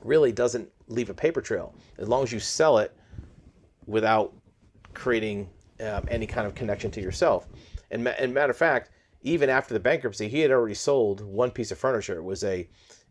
really 0.02 0.32
doesn't 0.32 0.70
leave 0.88 1.10
a 1.10 1.14
paper 1.14 1.42
trail 1.42 1.74
as 1.98 2.08
long 2.08 2.22
as 2.22 2.32
you 2.32 2.40
sell 2.40 2.78
it 2.78 2.96
without 3.86 4.32
creating 4.94 5.50
um, 5.80 6.06
any 6.08 6.26
kind 6.26 6.46
of 6.46 6.54
connection 6.54 6.90
to 6.92 7.02
yourself. 7.02 7.48
And, 7.90 8.08
and 8.08 8.32
matter 8.32 8.50
of 8.50 8.56
fact, 8.56 8.90
even 9.24 9.50
after 9.50 9.74
the 9.74 9.80
bankruptcy, 9.80 10.28
he 10.28 10.40
had 10.40 10.52
already 10.52 10.74
sold 10.74 11.22
one 11.22 11.50
piece 11.50 11.72
of 11.72 11.78
furniture. 11.78 12.18
It 12.18 12.22
was 12.22 12.44
a 12.44 12.68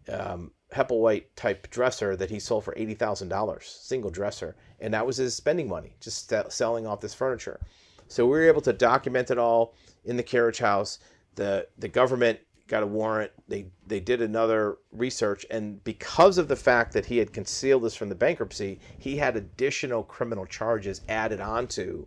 um, 0.08 0.52
Hepplewhite 0.72 1.26
type 1.36 1.70
dresser 1.70 2.16
that 2.16 2.30
he 2.30 2.40
sold 2.40 2.64
for 2.64 2.74
eighty 2.78 2.94
thousand 2.94 3.28
dollars, 3.30 3.66
single 3.82 4.12
dresser, 4.12 4.56
and 4.80 4.94
that 4.94 5.06
was 5.06 5.18
his 5.18 5.36
spending 5.36 5.68
money, 5.68 5.96
just 6.00 6.32
selling 6.50 6.88
off 6.88 7.02
this 7.02 7.14
furniture. 7.14 7.60
So 8.08 8.26
we 8.26 8.32
were 8.32 8.48
able 8.48 8.62
to 8.62 8.74
document 8.74 9.32
it 9.32 9.38
all 9.38 9.76
in 10.06 10.16
the 10.16 10.24
carriage 10.24 10.60
house. 10.60 11.00
The 11.36 11.68
the 11.80 11.88
government 11.88 12.40
got 12.68 12.84
a 12.84 12.88
warrant. 12.88 13.32
They 13.48 13.68
they 13.88 14.00
did 14.00 14.22
another 14.22 14.78
research, 14.92 15.46
and 15.50 15.84
because 15.84 16.38
of 16.38 16.48
the 16.48 16.56
fact 16.56 16.94
that 16.94 17.06
he 17.06 17.18
had 17.18 17.34
concealed 17.34 17.84
this 17.84 17.96
from 17.96 18.10
the 18.10 18.16
bankruptcy, 18.16 18.80
he 19.00 19.18
had 19.18 19.36
additional 19.36 20.04
criminal 20.04 20.46
charges 20.46 21.02
added 21.10 21.42
onto 21.42 22.06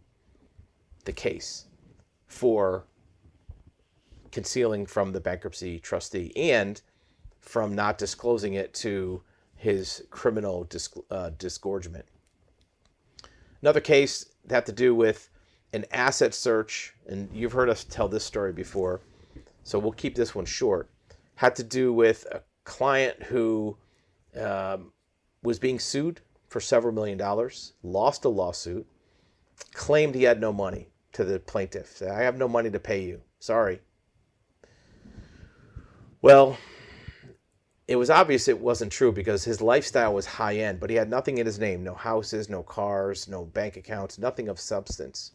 the 1.04 1.12
case 1.12 1.66
for 2.26 2.86
concealing 4.37 4.85
from 4.85 5.12
the 5.12 5.21
bankruptcy 5.21 5.78
trustee 5.78 6.31
and 6.37 6.83
from 7.40 7.75
not 7.75 7.97
disclosing 7.97 8.52
it 8.52 8.75
to 8.75 9.23
his 9.55 10.05
criminal 10.11 10.64
dis- 10.64 10.90
uh, 11.11 11.31
disgorgement. 11.38 12.05
Another 13.62 13.81
case 13.81 14.26
that 14.45 14.55
had 14.55 14.66
to 14.66 14.73
do 14.73 14.95
with 14.95 15.31
an 15.73 15.87
asset 15.90 16.35
search, 16.35 16.95
and 17.07 17.31
you've 17.33 17.55
heard 17.55 17.71
us 17.71 17.85
tell 17.85 18.09
this 18.09 18.26
story 18.26 18.52
before, 18.52 19.00
so 19.62 19.78
we'll 19.78 19.90
keep 19.93 20.14
this 20.14 20.35
one 20.35 20.45
short. 20.45 20.90
Had 21.37 21.57
to 21.57 21.64
do 21.64 21.95
with 21.95 22.26
a 22.31 22.43
client 22.64 23.23
who 23.23 23.78
um, 24.38 24.93
was 25.43 25.59
being 25.59 25.78
sued 25.78 26.21
for 26.49 26.61
several 26.61 26.93
million 26.93 27.16
dollars, 27.16 27.73
lost 27.83 28.26
a 28.26 28.28
lawsuit, 28.28 28.87
claimed 29.73 30.14
he 30.14 30.25
had 30.25 30.43
no 30.43 30.52
money 30.52 30.88
to 31.14 31.25
the 31.25 31.40
plaintiff. 31.40 31.97
Said, 31.97 32.11
I 32.11 32.21
have 32.21 32.37
no 32.37 32.49
money 32.49 32.71
to 32.71 32.78
pay 32.78 33.02
you. 33.02 33.23
Sorry. 33.38 33.81
Well, 36.26 36.59
it 37.87 37.95
was 37.95 38.11
obvious 38.11 38.49
it 38.49 38.59
wasn't 38.59 38.90
true 38.90 39.12
because 39.12 39.45
his 39.45 39.61
lifestyle 39.61 40.12
was 40.12 40.26
high 40.26 40.56
end, 40.56 40.80
but 40.80 40.90
he 40.90 40.97
had 40.97 41.09
nothing 41.09 41.38
in 41.38 41.47
his 41.47 41.61
name 41.61 41.85
no 41.85 41.95
houses, 41.95 42.49
no 42.49 42.64
cars, 42.64 43.28
no 43.28 43.45
bank 43.45 43.76
accounts, 43.76 44.18
nothing 44.18 44.49
of 44.49 44.59
substance. 44.59 45.30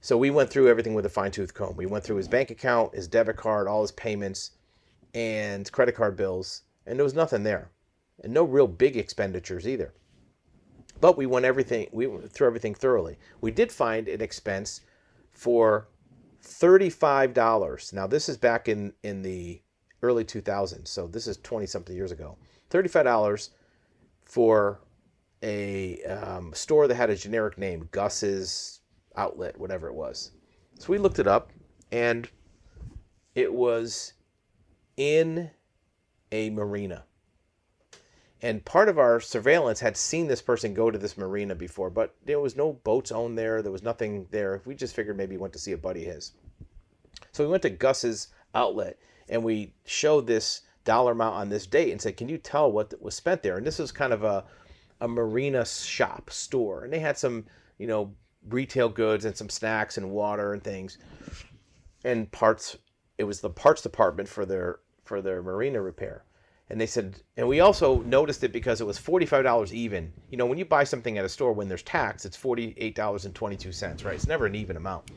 So 0.00 0.18
we 0.18 0.30
went 0.30 0.50
through 0.50 0.68
everything 0.68 0.94
with 0.94 1.06
a 1.06 1.08
fine 1.08 1.30
tooth 1.30 1.54
comb. 1.54 1.76
We 1.76 1.86
went 1.86 2.02
through 2.02 2.16
his 2.16 2.26
bank 2.26 2.50
account, 2.50 2.96
his 2.96 3.06
debit 3.06 3.36
card, 3.36 3.68
all 3.68 3.82
his 3.82 3.92
payments, 3.92 4.50
and 5.14 5.70
credit 5.70 5.94
card 5.94 6.16
bills, 6.16 6.62
and 6.84 6.98
there 6.98 7.04
was 7.04 7.14
nothing 7.14 7.44
there. 7.44 7.70
And 8.24 8.34
no 8.34 8.42
real 8.42 8.66
big 8.66 8.96
expenditures 8.96 9.68
either. 9.68 9.94
But 11.00 11.16
we 11.16 11.26
went 11.26 11.44
everything 11.44 11.86
we 11.92 12.08
went 12.08 12.32
through 12.32 12.48
everything 12.48 12.74
thoroughly. 12.74 13.16
We 13.40 13.52
did 13.52 13.70
find 13.70 14.08
an 14.08 14.22
expense 14.22 14.80
for 15.30 15.86
$35. 16.42 17.92
Now 17.92 18.06
this 18.06 18.28
is 18.28 18.36
back 18.36 18.68
in 18.68 18.92
in 19.02 19.22
the 19.22 19.62
early 20.02 20.24
2000s, 20.24 20.88
so 20.88 21.06
this 21.06 21.26
is 21.26 21.36
20 21.38 21.66
something 21.66 21.94
years 21.94 22.12
ago. 22.12 22.36
$35 22.70 23.50
for 24.24 24.80
a 25.42 26.02
um, 26.04 26.52
store 26.54 26.88
that 26.88 26.94
had 26.94 27.10
a 27.10 27.16
generic 27.16 27.58
name, 27.58 27.88
Gus's 27.90 28.80
outlet, 29.16 29.58
whatever 29.58 29.88
it 29.88 29.94
was. 29.94 30.32
So 30.78 30.88
we 30.88 30.98
looked 30.98 31.18
it 31.18 31.26
up, 31.26 31.50
and 31.90 32.28
it 33.34 33.52
was 33.52 34.14
in 34.96 35.50
a 36.30 36.50
marina. 36.50 37.04
And 38.42 38.64
part 38.64 38.88
of 38.88 38.98
our 38.98 39.20
surveillance 39.20 39.78
had 39.78 39.96
seen 39.96 40.26
this 40.26 40.42
person 40.42 40.74
go 40.74 40.90
to 40.90 40.98
this 40.98 41.16
marina 41.16 41.54
before, 41.54 41.90
but 41.90 42.14
there 42.24 42.40
was 42.40 42.56
no 42.56 42.72
boats 42.72 43.12
owned 43.12 43.38
there. 43.38 43.62
There 43.62 43.70
was 43.70 43.84
nothing 43.84 44.26
there. 44.30 44.60
We 44.64 44.74
just 44.74 44.96
figured 44.96 45.16
maybe 45.16 45.34
he 45.34 45.38
went 45.38 45.52
to 45.52 45.60
see 45.60 45.72
a 45.72 45.78
buddy 45.78 46.06
of 46.06 46.14
his. 46.14 46.32
So 47.30 47.44
we 47.44 47.50
went 47.50 47.62
to 47.62 47.70
Gus's 47.70 48.28
outlet 48.54 48.98
and 49.28 49.44
we 49.44 49.74
showed 49.84 50.26
this 50.26 50.62
dollar 50.84 51.12
amount 51.12 51.36
on 51.36 51.48
this 51.48 51.66
date 51.66 51.92
and 51.92 52.00
said, 52.00 52.16
Can 52.16 52.28
you 52.28 52.36
tell 52.36 52.70
what 52.70 53.00
was 53.00 53.14
spent 53.14 53.44
there? 53.44 53.56
And 53.56 53.66
this 53.66 53.78
was 53.78 53.92
kind 53.92 54.12
of 54.12 54.24
a, 54.24 54.44
a 55.00 55.06
marina 55.06 55.64
shop 55.64 56.30
store. 56.30 56.82
And 56.82 56.92
they 56.92 56.98
had 56.98 57.16
some, 57.16 57.46
you 57.78 57.86
know, 57.86 58.12
retail 58.48 58.88
goods 58.88 59.24
and 59.24 59.36
some 59.36 59.48
snacks 59.48 59.96
and 59.98 60.10
water 60.10 60.52
and 60.52 60.64
things 60.64 60.98
and 62.04 62.30
parts 62.32 62.76
it 63.18 63.24
was 63.24 63.40
the 63.40 63.50
parts 63.50 63.82
department 63.82 64.28
for 64.28 64.44
their 64.44 64.80
for 65.04 65.22
their 65.22 65.42
marina 65.42 65.80
repair 65.80 66.24
and 66.72 66.80
they 66.80 66.86
said 66.86 67.22
and 67.36 67.46
we 67.46 67.60
also 67.60 68.00
noticed 68.02 68.42
it 68.42 68.52
because 68.52 68.80
it 68.80 68.86
was 68.86 68.98
$45 68.98 69.72
even 69.72 70.12
you 70.30 70.36
know 70.36 70.46
when 70.46 70.58
you 70.58 70.64
buy 70.64 70.82
something 70.82 71.18
at 71.18 71.24
a 71.24 71.28
store 71.28 71.52
when 71.52 71.68
there's 71.68 71.82
tax 71.82 72.24
it's 72.24 72.36
$48.22 72.36 74.04
right 74.04 74.14
it's 74.14 74.26
never 74.26 74.46
an 74.46 74.56
even 74.56 74.76
amount 74.76 75.10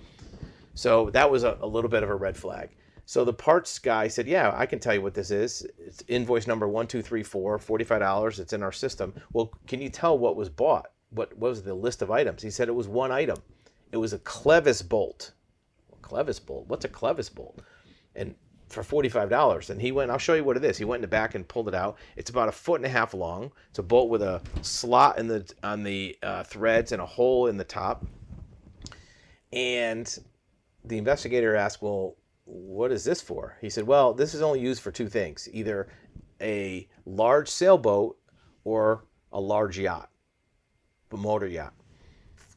so 0.75 1.09
that 1.11 1.29
was 1.29 1.43
a, 1.43 1.57
a 1.61 1.67
little 1.67 1.89
bit 1.89 2.03
of 2.03 2.09
a 2.09 2.15
red 2.15 2.37
flag 2.37 2.69
so 3.07 3.25
the 3.25 3.33
parts 3.33 3.79
guy 3.79 4.07
said 4.07 4.27
yeah 4.27 4.53
i 4.55 4.67
can 4.67 4.79
tell 4.79 4.93
you 4.93 5.01
what 5.01 5.15
this 5.15 5.31
is 5.31 5.65
it's 5.79 6.03
invoice 6.07 6.45
number 6.45 6.67
1234 6.67 7.57
$45 7.57 8.39
it's 8.39 8.53
in 8.53 8.61
our 8.61 8.71
system 8.71 9.13
well 9.33 9.51
can 9.65 9.81
you 9.81 9.89
tell 9.89 10.17
what 10.17 10.35
was 10.35 10.49
bought 10.49 10.87
what, 11.15 11.35
what 11.37 11.49
was 11.49 11.63
the 11.63 11.73
list 11.73 12.01
of 12.01 12.11
items? 12.11 12.41
He 12.41 12.51
said 12.51 12.67
it 12.67 12.75
was 12.75 12.87
one 12.87 13.11
item. 13.11 13.37
It 13.91 13.97
was 13.97 14.13
a 14.13 14.19
clevis 14.19 14.87
bolt. 14.87 15.31
Clevis 16.01 16.45
bolt? 16.45 16.67
What's 16.67 16.85
a 16.85 16.89
clevis 16.89 17.33
bolt? 17.33 17.61
And 18.15 18.35
for 18.75 19.03
$45. 19.03 19.69
And 19.69 19.81
he 19.81 19.91
went, 19.91 20.11
I'll 20.11 20.17
show 20.17 20.35
you 20.35 20.43
what 20.43 20.57
it 20.57 20.63
is. 20.63 20.77
He 20.77 20.85
went 20.85 20.99
in 20.99 21.01
the 21.01 21.07
back 21.07 21.33
and 21.33 21.47
pulled 21.47 21.67
it 21.67 21.73
out. 21.73 21.97
It's 22.15 22.29
about 22.29 22.49
a 22.49 22.51
foot 22.51 22.75
and 22.75 22.85
a 22.85 22.89
half 22.89 23.13
long. 23.13 23.51
It's 23.69 23.79
a 23.79 23.83
bolt 23.83 24.09
with 24.09 24.21
a 24.21 24.41
slot 24.61 25.17
in 25.17 25.27
the 25.27 25.51
on 25.63 25.83
the 25.83 26.17
uh, 26.21 26.43
threads 26.43 26.91
and 26.91 27.01
a 27.01 27.05
hole 27.05 27.47
in 27.47 27.57
the 27.57 27.63
top. 27.63 28.05
And 29.51 30.17
the 30.83 30.97
investigator 30.97 31.55
asked, 31.55 31.81
Well, 31.81 32.15
what 32.43 32.91
is 32.91 33.03
this 33.03 33.21
for? 33.21 33.57
He 33.61 33.69
said, 33.69 33.87
Well, 33.87 34.13
this 34.13 34.33
is 34.35 34.41
only 34.41 34.59
used 34.59 34.81
for 34.81 34.91
two 34.91 35.09
things 35.09 35.49
either 35.51 35.87
a 36.41 36.87
large 37.05 37.49
sailboat 37.49 38.17
or 38.63 39.05
a 39.31 39.39
large 39.39 39.79
yacht 39.79 40.09
a 41.15 41.17
motor 41.17 41.47
yacht. 41.47 41.73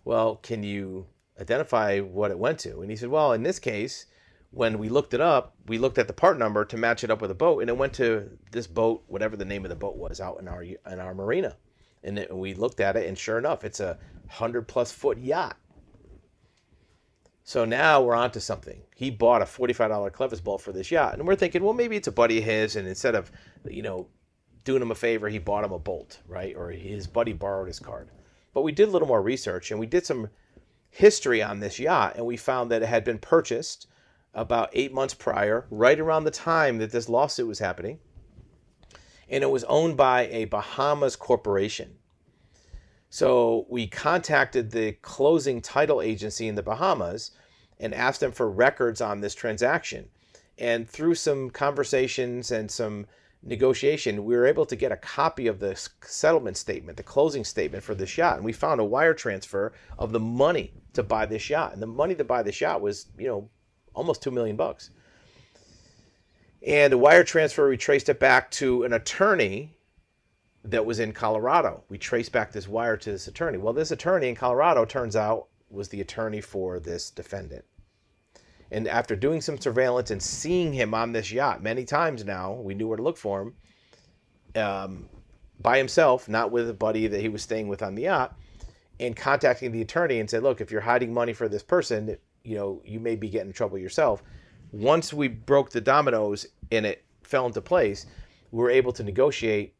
Well, 0.05 0.37
can 0.37 0.63
you 0.63 1.07
identify 1.41 2.01
what 2.01 2.31
it 2.31 2.39
went 2.39 2.59
to? 2.61 2.81
And 2.81 2.91
he 2.91 2.97
said, 2.97 3.09
well, 3.09 3.33
in 3.33 3.43
this 3.43 3.59
case, 3.59 4.07
when 4.51 4.79
we 4.79 4.89
looked 4.89 5.15
it 5.15 5.21
up, 5.21 5.55
we 5.67 5.79
looked 5.79 5.99
at 5.99 6.07
the 6.07 6.13
part 6.13 6.39
number 6.39 6.65
to 6.65 6.77
match 6.77 7.05
it 7.05 7.11
up 7.11 7.21
with 7.21 7.31
a 7.31 7.35
boat, 7.35 7.61
and 7.61 7.69
it 7.69 7.77
went 7.77 7.93
to 7.95 8.31
this 8.51 8.67
boat, 8.67 9.05
whatever 9.07 9.37
the 9.37 9.45
name 9.45 9.65
of 9.65 9.69
the 9.69 9.77
boat 9.77 9.97
was, 9.97 10.21
out 10.21 10.41
in 10.41 10.49
our 10.49 10.63
in 10.63 11.01
our 11.01 11.15
marina. 11.15 11.57
And 12.03 12.19
it, 12.19 12.35
we 12.35 12.55
looked 12.55 12.81
at 12.81 12.97
it, 12.97 13.07
and 13.07 13.19
sure 13.19 13.39
enough, 13.39 13.65
it's 13.65 13.81
a 13.81 13.99
hundred 14.29 14.69
plus 14.69 14.93
foot 14.93 15.19
yacht. 15.19 15.57
So 17.43 17.65
now 17.65 18.03
we're 18.03 18.15
on 18.15 18.31
to 18.33 18.41
something. 18.41 18.83
He 18.95 19.11
bought 19.11 19.41
a 19.41 19.47
$45 19.47 20.11
clevis 20.11 20.45
bolt 20.45 20.61
for 20.61 20.71
this 20.71 20.91
yacht. 20.91 21.15
And 21.15 21.27
we're 21.27 21.35
thinking, 21.35 21.65
well, 21.65 21.73
maybe 21.73 21.97
it's 21.97 22.07
a 22.07 22.13
buddy 22.13 22.39
of 22.39 22.45
his. 22.45 22.77
And 22.77 22.87
instead 22.87 23.15
of, 23.15 23.33
you 23.67 23.81
know, 23.81 24.07
doing 24.65 24.83
him 24.83 24.91
a 24.91 24.95
favor, 24.95 25.31
he 25.31 25.39
bought 25.39 25.65
him 25.65 25.73
a 25.73 25.79
bolt, 25.79 26.21
right? 26.29 26.55
Or 26.55 26.71
his 26.71 27.07
buddy 27.07 27.33
borrowed 27.33 27.69
his 27.69 27.81
card. 27.81 28.11
But 28.53 28.63
we 28.63 28.73
did 28.73 28.89
a 28.89 28.91
little 28.91 29.09
more 29.09 29.23
research 29.23 29.71
and 29.71 29.81
we 29.81 29.87
did 29.87 30.05
some 30.05 30.29
history 30.91 31.43
on 31.43 31.61
this 31.61 31.79
yacht, 31.79 32.17
and 32.17 32.27
we 32.27 32.37
found 32.37 32.71
that 32.71 32.83
it 32.83 32.89
had 32.89 33.05
been 33.05 33.19
purchased 33.19 33.87
about 34.35 34.71
eight 34.73 34.93
months 34.93 35.15
prior, 35.15 35.67
right 35.71 35.99
around 35.99 36.25
the 36.25 36.31
time 36.31 36.79
that 36.79 36.93
this 36.93 37.09
lawsuit 37.09 37.49
was 37.49 37.59
happening. 37.59 37.99
And 39.29 39.43
it 39.43 39.51
was 39.51 39.65
owned 39.65 39.97
by 39.97 40.27
a 40.29 40.47
Bahamas 40.47 41.17
corporation. 41.17 41.97
So 43.11 43.67
we 43.69 43.87
contacted 43.87 44.71
the 44.71 44.93
closing 44.93 45.61
title 45.61 46.03
agency 46.03 46.47
in 46.47 46.55
the 46.55 46.63
Bahamas 46.63 47.31
and 47.81 47.95
asked 47.95 48.21
them 48.21 48.33
for 48.33 48.51
records 48.51 49.01
on 49.01 49.21
this 49.21 49.35
transaction. 49.35 50.09
And 50.59 50.89
through 50.89 51.15
some 51.15 51.51
conversations 51.51 52.51
and 52.51 52.71
some 52.71 53.07
negotiation, 53.43 54.25
we 54.25 54.37
were 54.37 54.47
able 54.47 54.67
to 54.67 54.77
get 54.77 54.93
a 54.93 54.97
copy 54.97 55.47
of 55.47 55.61
the 55.61 55.77
settlement 56.03 56.57
statement, 56.57 56.97
the 56.97 57.03
closing 57.03 57.45
statement 57.45 57.85
for 57.85 57.95
this 57.95 58.19
yacht, 58.19 58.37
and 58.37 58.45
we 58.45 58.53
found 58.53 58.81
a 58.81 58.85
wire 58.85 59.15
transfer 59.15 59.73
of 59.99 60.13
the 60.13 60.21
money 60.21 60.73
to 60.95 61.03
buy 61.03 61.25
this 61.25 61.49
yacht. 61.49 61.73
And 61.73 61.81
the 61.81 61.87
money 61.87 62.15
to 62.17 62.25
buy 62.25 62.43
this 62.43 62.61
yacht 62.61 62.81
was, 62.81 63.07
you 63.17 63.29
know, 63.29 63.49
almost 63.99 64.23
two 64.23 64.31
million 64.31 64.57
bucks. 64.57 64.91
And 66.67 66.93
the 66.93 66.99
wire 66.99 67.25
transfer, 67.25 67.69
we 67.69 67.77
traced 67.77 68.09
it 68.09 68.21
back 68.21 68.51
to 68.53 68.85
an 68.85 68.93
attorney 68.93 69.75
that 70.65 70.87
was 70.87 71.01
in 71.01 71.13
Colorado. 71.13 71.83
We 71.89 71.99
traced 71.99 72.33
back 72.33 72.53
this 72.53 72.69
wire 72.69 72.97
to 72.97 73.11
this 73.11 73.29
attorney. 73.29 73.59
Well, 73.59 73.73
this 73.73 73.91
attorney 73.91 74.29
in 74.29 74.35
Colorado 74.35 74.85
turns 74.85 75.17
out 75.17 75.49
was 75.71 75.89
the 75.89 76.01
attorney 76.01 76.41
for 76.41 76.81
this 76.81 77.11
defendant. 77.11 77.65
And 78.71 78.87
after 78.87 79.17
doing 79.17 79.41
some 79.41 79.59
surveillance 79.59 80.11
and 80.11 80.23
seeing 80.23 80.73
him 80.73 80.95
on 80.95 81.13
this 81.13 81.33
yacht 81.33 81.63
many 81.63 81.85
times 81.85 82.25
now, 82.25 82.53
we 82.53 82.75
knew 82.75 82.87
where 82.87 82.97
to 82.97 83.03
look 83.03 83.17
for 83.17 83.43
him 83.43 84.63
um, 84.63 85.09
by 85.59 85.79
himself, 85.79 86.29
not 86.29 86.51
with 86.51 86.69
a 86.69 86.75
buddy 86.75 87.07
that 87.07 87.21
he 87.21 87.29
was 87.29 87.43
staying 87.43 87.69
with 87.69 87.83
on 87.83 87.95
the 87.95 88.03
yacht, 88.03 88.37
and 89.01 89.17
contacting 89.17 89.73
the 89.73 89.81
attorney 89.81 90.19
and 90.19 90.29
said, 90.29 90.43
"Look, 90.43 90.61
if 90.61 90.71
you're 90.71 90.83
hiding 90.83 91.15
money 91.15 91.33
for 91.33 91.49
this 91.49 91.63
person, 91.63 92.19
you 92.45 92.57
know 92.57 92.83
you 92.85 93.01
may 93.01 93.17
be 93.17 93.29
getting 93.29 93.49
in 93.49 93.53
trouble 93.53 93.79
yourself." 93.79 94.23
Once 94.73 95.13
we 95.13 95.29
broke 95.29 95.71
the 95.71 95.81
dominoes 95.81 96.47
and 96.71 96.85
it 96.85 97.05
fell 97.23 97.47
into 97.47 97.61
place, 97.61 98.07
we 98.51 98.63
were 98.63 98.71
able 98.71 98.93
to 98.93 99.03
negotiate 99.03 99.75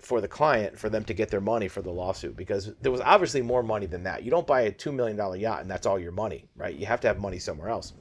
for 0.00 0.20
the 0.20 0.28
client 0.28 0.78
for 0.78 0.88
them 0.88 1.04
to 1.04 1.14
get 1.14 1.28
their 1.28 1.40
money 1.40 1.68
for 1.68 1.82
the 1.82 1.90
lawsuit 1.90 2.36
because 2.36 2.72
there 2.80 2.92
was 2.92 3.00
obviously 3.00 3.42
more 3.42 3.62
money 3.62 3.86
than 3.86 4.04
that. 4.04 4.22
You 4.22 4.30
don't 4.30 4.46
buy 4.46 4.62
a 4.62 4.72
$2 4.72 4.94
million 4.94 5.16
yacht 5.40 5.60
and 5.60 5.70
that's 5.70 5.86
all 5.86 5.98
your 5.98 6.12
money, 6.12 6.44
right? 6.56 6.74
You 6.74 6.86
have 6.86 7.00
to 7.00 7.08
have 7.08 7.18
money 7.18 7.38
somewhere 7.38 7.68
else. 7.68 7.94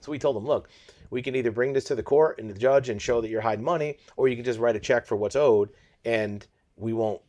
So 0.00 0.12
we 0.12 0.18
told 0.18 0.36
them, 0.36 0.46
look, 0.46 0.68
we 1.10 1.20
can 1.20 1.34
either 1.34 1.50
bring 1.50 1.72
this 1.72 1.84
to 1.84 1.94
the 1.94 2.02
court 2.02 2.38
and 2.38 2.48
the 2.48 2.58
judge 2.58 2.88
and 2.88 3.02
show 3.02 3.20
that 3.20 3.28
you're 3.28 3.40
hiding 3.40 3.64
money, 3.64 3.98
or 4.16 4.28
you 4.28 4.36
can 4.36 4.44
just 4.44 4.58
write 4.58 4.76
a 4.76 4.80
check 4.80 5.04
for 5.04 5.16
what's 5.16 5.36
owed 5.36 5.70
and 6.04 6.46
we 6.76 6.92
won't 6.92 7.20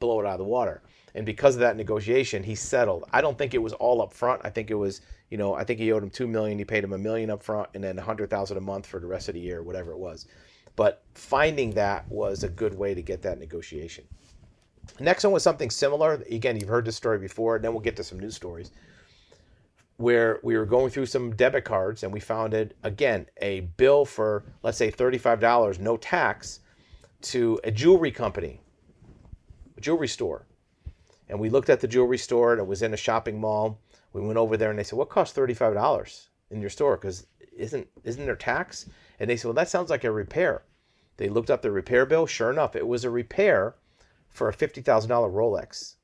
blow 0.00 0.20
it 0.20 0.26
out 0.26 0.32
of 0.32 0.38
the 0.38 0.44
water. 0.44 0.82
And 1.14 1.24
because 1.24 1.54
of 1.54 1.60
that 1.60 1.76
negotiation, 1.76 2.42
he 2.42 2.54
settled. 2.54 3.04
I 3.12 3.20
don't 3.20 3.38
think 3.38 3.54
it 3.54 3.62
was 3.62 3.74
all 3.74 4.02
up 4.02 4.12
front. 4.12 4.40
I 4.44 4.50
think 4.50 4.70
it 4.70 4.74
was, 4.74 5.02
you 5.32 5.38
know, 5.38 5.54
I 5.54 5.64
think 5.64 5.80
he 5.80 5.90
owed 5.92 6.02
him 6.02 6.10
two 6.10 6.26
million. 6.26 6.58
He 6.58 6.64
paid 6.66 6.84
him 6.84 6.92
a 6.92 6.98
million 6.98 7.30
up 7.30 7.42
front, 7.42 7.70
and 7.72 7.82
then 7.82 7.98
a 7.98 8.02
hundred 8.02 8.28
thousand 8.28 8.58
a 8.58 8.60
month 8.60 8.84
for 8.84 9.00
the 9.00 9.06
rest 9.06 9.30
of 9.30 9.34
the 9.34 9.40
year, 9.40 9.62
whatever 9.62 9.92
it 9.92 9.98
was. 9.98 10.26
But 10.76 11.02
finding 11.14 11.70
that 11.70 12.06
was 12.10 12.44
a 12.44 12.50
good 12.50 12.74
way 12.76 12.92
to 12.92 13.00
get 13.00 13.22
that 13.22 13.38
negotiation. 13.38 14.04
Next 15.00 15.24
one 15.24 15.32
was 15.32 15.42
something 15.42 15.70
similar. 15.70 16.22
Again, 16.30 16.60
you've 16.60 16.68
heard 16.68 16.84
this 16.84 16.96
story 16.96 17.18
before, 17.18 17.56
and 17.56 17.64
then 17.64 17.72
we'll 17.72 17.80
get 17.80 17.96
to 17.96 18.04
some 18.04 18.20
news 18.20 18.36
stories 18.36 18.72
where 19.96 20.38
we 20.42 20.54
were 20.54 20.66
going 20.66 20.90
through 20.90 21.06
some 21.06 21.34
debit 21.34 21.64
cards 21.64 22.02
and 22.02 22.12
we 22.12 22.20
found 22.20 22.52
it 22.52 22.76
again 22.82 23.26
a 23.40 23.60
bill 23.60 24.04
for 24.04 24.42
let's 24.62 24.76
say 24.76 24.90
$35 24.90 25.78
no 25.78 25.96
tax 25.98 26.60
to 27.20 27.60
a 27.62 27.70
jewelry 27.70 28.10
company 28.10 28.58
a 29.76 29.80
jewelry 29.80 30.08
store 30.08 30.46
and 31.28 31.38
we 31.38 31.50
looked 31.50 31.68
at 31.68 31.78
the 31.78 31.86
jewelry 31.86 32.18
store 32.18 32.52
and 32.52 32.60
it 32.60 32.66
was 32.66 32.82
in 32.82 32.94
a 32.94 32.96
shopping 32.96 33.38
mall 33.38 33.78
we 34.12 34.20
went 34.20 34.38
over 34.38 34.56
there 34.56 34.70
and 34.70 34.78
they 34.78 34.84
said 34.84 34.98
what 34.98 35.08
costs 35.08 35.36
$35 35.36 36.28
in 36.50 36.60
your 36.60 36.70
store 36.70 36.96
because 36.96 37.26
isn't 37.56 37.86
isn't 38.04 38.24
there 38.24 38.36
tax 38.36 38.88
and 39.20 39.28
they 39.28 39.36
said 39.36 39.46
well 39.46 39.54
that 39.54 39.68
sounds 39.68 39.90
like 39.90 40.04
a 40.04 40.10
repair 40.10 40.62
they 41.18 41.28
looked 41.28 41.50
up 41.50 41.62
the 41.62 41.70
repair 41.70 42.06
bill 42.06 42.26
sure 42.26 42.50
enough 42.50 42.74
it 42.74 42.86
was 42.86 43.04
a 43.04 43.10
repair 43.10 43.74
for 44.30 44.48
a 44.48 44.54
$50000 44.54 44.84
rolex 45.08 45.96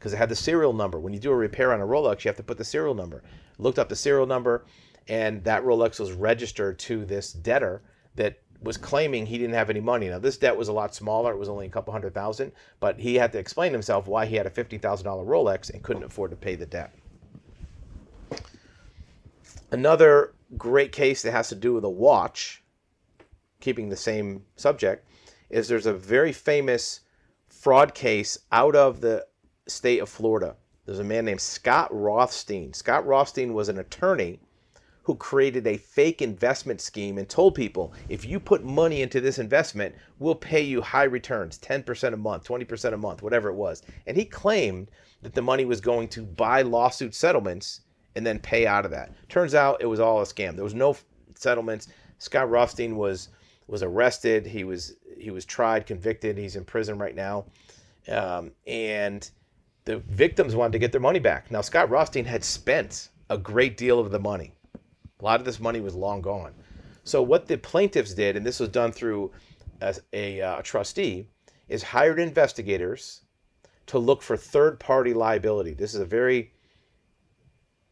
because 0.00 0.14
it 0.14 0.16
had 0.16 0.30
the 0.30 0.36
serial 0.36 0.72
number. 0.72 0.98
When 0.98 1.12
you 1.12 1.20
do 1.20 1.30
a 1.30 1.36
repair 1.36 1.74
on 1.74 1.80
a 1.82 1.86
Rolex, 1.86 2.24
you 2.24 2.30
have 2.30 2.36
to 2.36 2.42
put 2.42 2.56
the 2.56 2.64
serial 2.64 2.94
number. 2.94 3.22
Looked 3.58 3.78
up 3.78 3.90
the 3.90 3.96
serial 3.96 4.26
number, 4.26 4.64
and 5.08 5.44
that 5.44 5.62
Rolex 5.62 6.00
was 6.00 6.12
registered 6.12 6.78
to 6.80 7.04
this 7.04 7.34
debtor 7.34 7.82
that 8.14 8.40
was 8.62 8.78
claiming 8.78 9.26
he 9.26 9.36
didn't 9.36 9.54
have 9.54 9.68
any 9.68 9.80
money. 9.80 10.08
Now, 10.08 10.18
this 10.18 10.38
debt 10.38 10.56
was 10.56 10.68
a 10.68 10.72
lot 10.72 10.94
smaller. 10.94 11.32
It 11.32 11.38
was 11.38 11.50
only 11.50 11.66
a 11.66 11.70
couple 11.70 11.92
hundred 11.92 12.14
thousand, 12.14 12.52
but 12.80 12.98
he 12.98 13.16
had 13.16 13.30
to 13.32 13.38
explain 13.38 13.72
himself 13.72 14.06
why 14.06 14.24
he 14.24 14.36
had 14.36 14.46
a 14.46 14.50
$50,000 14.50 14.80
Rolex 14.80 15.70
and 15.70 15.82
couldn't 15.82 16.04
afford 16.04 16.30
to 16.30 16.36
pay 16.36 16.54
the 16.56 16.66
debt. 16.66 16.94
Another 19.70 20.34
great 20.56 20.90
case 20.90 21.22
that 21.22 21.32
has 21.32 21.48
to 21.48 21.54
do 21.54 21.74
with 21.74 21.84
a 21.84 21.90
watch, 21.90 22.62
keeping 23.60 23.88
the 23.88 23.96
same 23.96 24.44
subject, 24.56 25.06
is 25.48 25.68
there's 25.68 25.86
a 25.86 25.94
very 25.94 26.32
famous 26.32 27.00
fraud 27.48 27.94
case 27.94 28.38
out 28.50 28.74
of 28.74 29.00
the 29.00 29.26
state 29.68 30.00
of 30.00 30.08
Florida. 30.08 30.56
There's 30.86 30.98
a 30.98 31.04
man 31.04 31.24
named 31.24 31.40
Scott 31.40 31.88
Rothstein. 31.92 32.72
Scott 32.72 33.06
Rothstein 33.06 33.54
was 33.54 33.68
an 33.68 33.78
attorney 33.78 34.40
who 35.04 35.14
created 35.14 35.66
a 35.66 35.76
fake 35.76 36.20
investment 36.20 36.80
scheme 36.80 37.16
and 37.18 37.28
told 37.28 37.54
people 37.54 37.92
if 38.08 38.24
you 38.24 38.38
put 38.38 38.64
money 38.64 39.02
into 39.02 39.20
this 39.20 39.38
investment, 39.38 39.94
we'll 40.18 40.34
pay 40.34 40.60
you 40.60 40.80
high 40.80 41.04
returns 41.04 41.58
10% 41.58 42.12
a 42.12 42.16
month, 42.16 42.44
20% 42.44 42.92
a 42.92 42.96
month, 42.96 43.22
whatever 43.22 43.48
it 43.48 43.54
was. 43.54 43.82
And 44.06 44.16
he 44.16 44.24
claimed 44.24 44.90
that 45.22 45.34
the 45.34 45.42
money 45.42 45.64
was 45.64 45.80
going 45.80 46.08
to 46.08 46.22
buy 46.22 46.62
lawsuit 46.62 47.14
settlements 47.14 47.82
and 48.16 48.26
then 48.26 48.38
pay 48.38 48.66
out 48.66 48.84
of 48.84 48.90
that. 48.90 49.12
Turns 49.28 49.54
out 49.54 49.80
it 49.80 49.86
was 49.86 50.00
all 50.00 50.20
a 50.20 50.24
scam. 50.24 50.54
There 50.54 50.64
was 50.64 50.74
no 50.74 50.96
settlements. 51.34 51.88
Scott 52.18 52.50
Rothstein 52.50 52.96
was 52.96 53.28
was 53.66 53.82
arrested. 53.82 54.46
He 54.46 54.64
was 54.64 54.94
he 55.16 55.30
was 55.30 55.44
tried, 55.44 55.86
convicted. 55.86 56.36
He's 56.38 56.56
in 56.56 56.64
prison 56.64 56.98
right 56.98 57.14
now. 57.14 57.44
Um, 58.08 58.52
and 58.66 59.28
the 59.84 59.98
victims 59.98 60.56
wanted 60.56 60.72
to 60.72 60.78
get 60.78 60.92
their 60.92 61.00
money 61.00 61.18
back. 61.18 61.50
Now, 61.50 61.60
Scott 61.60 61.90
Rothstein 61.90 62.24
had 62.24 62.44
spent 62.44 63.08
a 63.28 63.38
great 63.38 63.76
deal 63.76 63.98
of 63.98 64.10
the 64.10 64.18
money. 64.18 64.52
A 64.74 65.24
lot 65.24 65.40
of 65.40 65.46
this 65.46 65.60
money 65.60 65.80
was 65.80 65.94
long 65.94 66.20
gone. 66.20 66.52
So, 67.04 67.22
what 67.22 67.46
the 67.46 67.58
plaintiffs 67.58 68.14
did, 68.14 68.36
and 68.36 68.44
this 68.44 68.60
was 68.60 68.68
done 68.68 68.92
through 68.92 69.32
a, 69.80 69.94
a, 70.12 70.40
uh, 70.40 70.58
a 70.58 70.62
trustee, 70.62 71.26
is 71.68 71.82
hired 71.82 72.18
investigators 72.18 73.22
to 73.86 73.98
look 73.98 74.22
for 74.22 74.36
third 74.36 74.78
party 74.78 75.14
liability. 75.14 75.74
This 75.74 75.94
is 75.94 76.00
a 76.00 76.06
very 76.06 76.52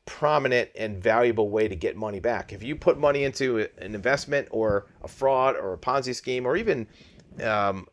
prominent 0.08 0.70
and 0.74 0.96
valuable 0.96 1.50
way 1.50 1.68
to 1.68 1.76
get 1.76 1.94
money 1.94 2.18
back. 2.18 2.52
If 2.52 2.62
you 2.62 2.74
put 2.74 2.98
money 2.98 3.24
into 3.24 3.58
an 3.58 3.94
investment 3.94 4.48
or 4.50 4.86
a 5.02 5.08
fraud 5.08 5.54
or 5.54 5.74
a 5.74 5.78
Ponzi 5.78 6.14
scheme 6.14 6.46
or 6.46 6.56
even 6.56 6.86
um, 7.44 7.86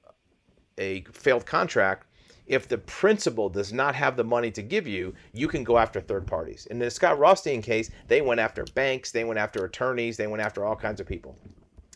a 0.78 1.02
failed 1.12 1.46
contract, 1.46 2.08
if 2.48 2.70
the 2.70 2.78
principal 2.78 3.50
does 3.50 3.74
not 3.74 3.96
have 3.96 4.16
the 4.16 4.24
money 4.24 4.50
to 4.52 4.62
give 4.62 4.88
you, 4.88 5.14
you 5.34 5.48
can 5.48 5.64
go 5.64 5.78
after 5.78 6.00
third 6.00 6.26
parties. 6.26 6.68
In 6.68 6.80
the 6.80 6.90
Scott 6.90 7.20
Rothstein 7.20 7.62
case, 7.62 7.90
they 8.08 8.22
went 8.22 8.40
after 8.40 8.64
banks, 8.76 9.12
they 9.12 9.24
went 9.24 9.40
after 9.40 9.66
attorneys, 9.66 10.16
they 10.16 10.28
went 10.28 10.42
after 10.42 10.64
all 10.64 10.76
kinds 10.76 11.02
of 11.02 11.08
people. 11.08 11.36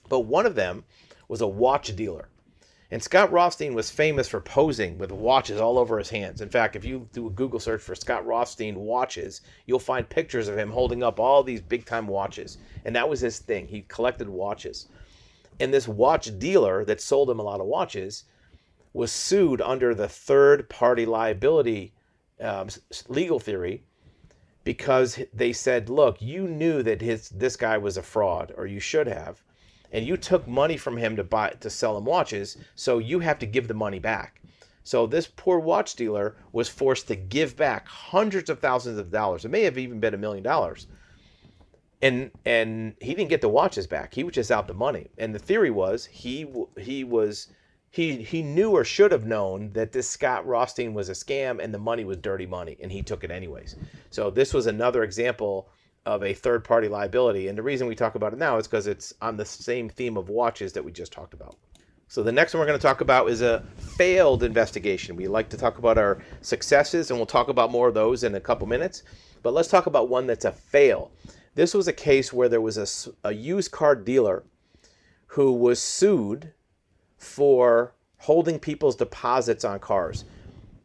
But 0.09 0.21
one 0.21 0.45
of 0.45 0.55
them 0.55 0.83
was 1.27 1.41
a 1.41 1.47
watch 1.47 1.95
dealer. 1.95 2.28
And 2.91 3.03
Scott 3.03 3.31
Rothstein 3.31 3.75
was 3.75 3.91
famous 3.91 4.27
for 4.27 4.41
posing 4.41 4.97
with 4.97 5.11
watches 5.11 5.61
all 5.61 5.77
over 5.77 5.99
his 5.99 6.09
hands. 6.09 6.41
In 6.41 6.49
fact, 6.49 6.75
if 6.75 6.83
you 6.83 7.07
do 7.13 7.27
a 7.27 7.31
Google 7.31 7.59
search 7.59 7.81
for 7.81 7.93
Scott 7.93 8.25
Rothstein 8.25 8.75
watches, 8.79 9.41
you'll 9.67 9.77
find 9.77 10.09
pictures 10.09 10.47
of 10.47 10.57
him 10.57 10.71
holding 10.71 11.03
up 11.03 11.19
all 11.19 11.43
these 11.43 11.61
big 11.61 11.85
time 11.85 12.07
watches. 12.07 12.57
And 12.85 12.95
that 12.95 13.07
was 13.07 13.19
his 13.19 13.39
thing. 13.39 13.67
He 13.67 13.81
collected 13.87 14.27
watches. 14.27 14.87
And 15.59 15.71
this 15.71 15.87
watch 15.87 16.39
dealer 16.39 16.83
that 16.85 17.01
sold 17.01 17.29
him 17.29 17.39
a 17.39 17.43
lot 17.43 17.59
of 17.59 17.67
watches 17.67 18.23
was 18.93 19.11
sued 19.11 19.61
under 19.61 19.93
the 19.93 20.09
third 20.09 20.67
party 20.67 21.05
liability 21.05 21.93
um, 22.41 22.69
legal 23.07 23.39
theory 23.39 23.83
because 24.63 25.19
they 25.33 25.53
said, 25.53 25.89
look, 25.89 26.21
you 26.21 26.47
knew 26.47 26.81
that 26.83 27.01
his 27.01 27.29
this 27.29 27.55
guy 27.55 27.77
was 27.77 27.97
a 27.97 28.03
fraud, 28.03 28.53
or 28.57 28.65
you 28.65 28.79
should 28.79 29.07
have, 29.07 29.43
and 29.91 30.05
you 30.05 30.17
took 30.17 30.47
money 30.47 30.77
from 30.77 30.97
him 30.97 31.15
to 31.15 31.23
buy 31.23 31.51
to 31.59 31.69
sell 31.69 31.97
him 31.97 32.05
watches, 32.05 32.57
so 32.75 32.97
you 32.97 33.19
have 33.19 33.39
to 33.39 33.45
give 33.45 33.67
the 33.67 33.73
money 33.73 33.99
back. 33.99 34.41
So 34.83 35.05
this 35.05 35.27
poor 35.27 35.59
watch 35.59 35.95
dealer 35.95 36.35
was 36.51 36.67
forced 36.67 37.07
to 37.09 37.15
give 37.15 37.55
back 37.55 37.87
hundreds 37.87 38.49
of 38.49 38.59
thousands 38.59 38.97
of 38.97 39.11
dollars. 39.11 39.45
It 39.45 39.51
may 39.51 39.63
have 39.63 39.77
even 39.77 39.99
been 39.99 40.13
a 40.13 40.17
million 40.17 40.43
dollars. 40.43 40.87
And 42.01 42.31
and 42.45 42.95
he 43.01 43.13
didn't 43.13 43.29
get 43.29 43.41
the 43.41 43.49
watches 43.49 43.85
back. 43.85 44.13
He 44.13 44.23
was 44.23 44.33
just 44.33 44.51
out 44.51 44.67
the 44.67 44.73
money. 44.73 45.07
And 45.17 45.35
the 45.35 45.39
theory 45.39 45.69
was 45.69 46.05
he 46.05 46.47
he 46.77 47.03
was 47.03 47.49
he 47.91 48.23
he 48.23 48.41
knew 48.41 48.71
or 48.71 48.83
should 48.83 49.11
have 49.11 49.25
known 49.25 49.73
that 49.73 49.91
this 49.91 50.09
Scott 50.09 50.47
Rothstein 50.47 50.93
was 50.93 51.09
a 51.09 51.13
scam 51.13 51.61
and 51.61 51.73
the 51.73 51.79
money 51.79 52.05
was 52.05 52.17
dirty 52.17 52.45
money 52.45 52.77
and 52.81 52.91
he 52.91 53.01
took 53.01 53.23
it 53.23 53.31
anyways. 53.31 53.75
So 54.09 54.31
this 54.31 54.53
was 54.53 54.65
another 54.65 55.03
example 55.03 55.69
of 56.05 56.23
a 56.23 56.33
third 56.33 56.63
party 56.63 56.87
liability 56.87 57.47
and 57.47 57.57
the 57.57 57.63
reason 57.63 57.87
we 57.87 57.95
talk 57.95 58.15
about 58.15 58.33
it 58.33 58.39
now 58.39 58.57
is 58.57 58.67
because 58.67 58.87
it's 58.87 59.13
on 59.21 59.37
the 59.37 59.45
same 59.45 59.89
theme 59.89 60.17
of 60.17 60.29
watches 60.29 60.73
that 60.73 60.83
we 60.83 60.91
just 60.91 61.11
talked 61.11 61.33
about. 61.33 61.57
So 62.07 62.23
the 62.23 62.31
next 62.31 62.53
one 62.53 62.59
we're 62.59 62.65
going 62.65 62.79
to 62.79 62.81
talk 62.81 63.01
about 63.01 63.29
is 63.29 63.43
a 63.43 63.63
failed 63.77 64.41
investigation. 64.41 65.15
We 65.15 65.27
like 65.27 65.47
to 65.49 65.57
talk 65.57 65.77
about 65.77 65.99
our 65.99 66.17
successes 66.41 67.11
and 67.11 67.19
we'll 67.19 67.27
talk 67.27 67.49
about 67.49 67.69
more 67.69 67.87
of 67.87 67.93
those 67.93 68.23
in 68.23 68.33
a 68.33 68.39
couple 68.39 68.65
minutes. 68.65 69.03
But 69.43 69.53
let's 69.53 69.67
talk 69.67 69.85
about 69.85 70.09
one 70.09 70.25
that's 70.25 70.45
a 70.45 70.51
fail. 70.51 71.11
This 71.53 71.75
was 71.75 71.87
a 71.87 71.93
case 71.93 72.33
where 72.33 72.49
there 72.49 72.61
was 72.61 72.77
a, 72.77 73.27
a 73.27 73.31
used 73.31 73.69
car 73.69 73.95
dealer 73.95 74.43
who 75.27 75.53
was 75.53 75.79
sued 75.79 76.51
for 77.17 77.93
holding 78.17 78.57
people's 78.57 78.95
deposits 78.95 79.63
on 79.63 79.77
cars. 79.79 80.25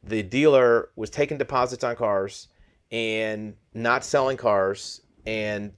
The 0.03 0.23
dealer 0.23 0.91
was 0.95 1.09
taking 1.09 1.39
deposits 1.39 1.85
on 1.85 1.97
cars 1.97 2.49
and 2.91 3.55
not 3.73 4.05
selling 4.05 4.37
cars 4.37 5.01
and 5.27 5.73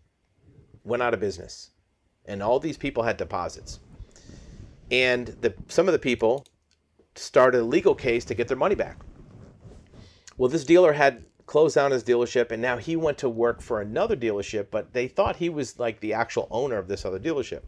went 0.84 1.02
out 1.02 1.14
of 1.14 1.20
business. 1.20 1.70
And 2.24 2.42
all 2.42 2.58
these 2.58 2.76
people 2.76 3.02
had 3.02 3.16
deposits. 3.16 3.80
And 4.90 5.28
the, 5.40 5.54
some 5.68 5.88
of 5.88 5.92
the 5.92 5.98
people 5.98 6.46
started 7.14 7.60
a 7.60 7.64
legal 7.64 7.94
case 7.94 8.24
to 8.26 8.34
get 8.34 8.48
their 8.48 8.56
money 8.56 8.74
back. 8.74 9.00
Well, 10.36 10.50
this 10.50 10.64
dealer 10.64 10.92
had 10.92 11.24
closed 11.46 11.76
down 11.76 11.92
his 11.92 12.04
dealership 12.04 12.50
and 12.50 12.60
now 12.60 12.76
he 12.76 12.96
went 12.96 13.18
to 13.18 13.28
work 13.28 13.60
for 13.60 13.80
another 13.80 14.16
dealership, 14.16 14.66
but 14.70 14.92
they 14.92 15.08
thought 15.08 15.36
he 15.36 15.48
was 15.48 15.78
like 15.78 16.00
the 16.00 16.12
actual 16.12 16.48
owner 16.50 16.76
of 16.76 16.88
this 16.88 17.04
other 17.04 17.20
dealership. 17.20 17.62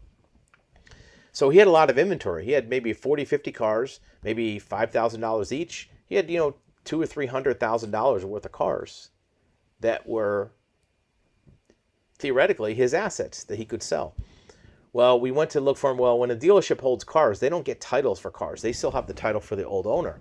So 1.33 1.51
he 1.51 1.59
had 1.59 1.69
a 1.69 1.73
lot 1.73 1.91
of 1.91 1.99
inventory. 1.99 2.45
He 2.45 2.53
had 2.53 2.69
maybe 2.69 2.93
40, 2.93 3.25
50 3.25 3.53
cars, 3.53 4.01
maybe 4.25 4.61
$5,000 4.61 5.53
each. 5.53 5.89
He 6.07 6.17
had, 6.17 6.29
you 6.29 6.39
know, 6.39 6.55
two 6.89 7.01
or 7.01 7.07
three 7.07 7.27
hundred 7.27 7.61
thousand 7.61 7.91
dollars 7.91 8.25
worth 8.25 8.47
of 8.47 8.53
cars 8.53 9.11
that 9.81 10.09
were 10.09 10.51
theoretically 12.19 12.75
his 12.75 12.95
assets 12.95 13.45
that 13.45 13.59
he 13.59 13.65
could 13.65 13.83
sell. 13.83 14.15
Well, 14.93 15.21
we 15.21 15.31
went 15.31 15.51
to 15.51 15.61
look 15.61 15.77
for 15.77 15.91
him. 15.91 15.99
Well, 15.99 16.19
when 16.19 16.31
a 16.31 16.37
dealership 16.37 16.81
holds 16.81 17.05
cars, 17.05 17.41
they 17.41 17.49
don't 17.49 17.65
get 17.65 17.81
titles 17.81 18.19
for 18.19 18.31
cars. 18.31 18.63
They 18.63 18.73
still 18.73 18.91
have 18.93 19.07
the 19.07 19.15
title 19.15 19.41
for 19.41 19.55
the 19.55 19.67
old 19.67 19.87
owner. 19.87 20.21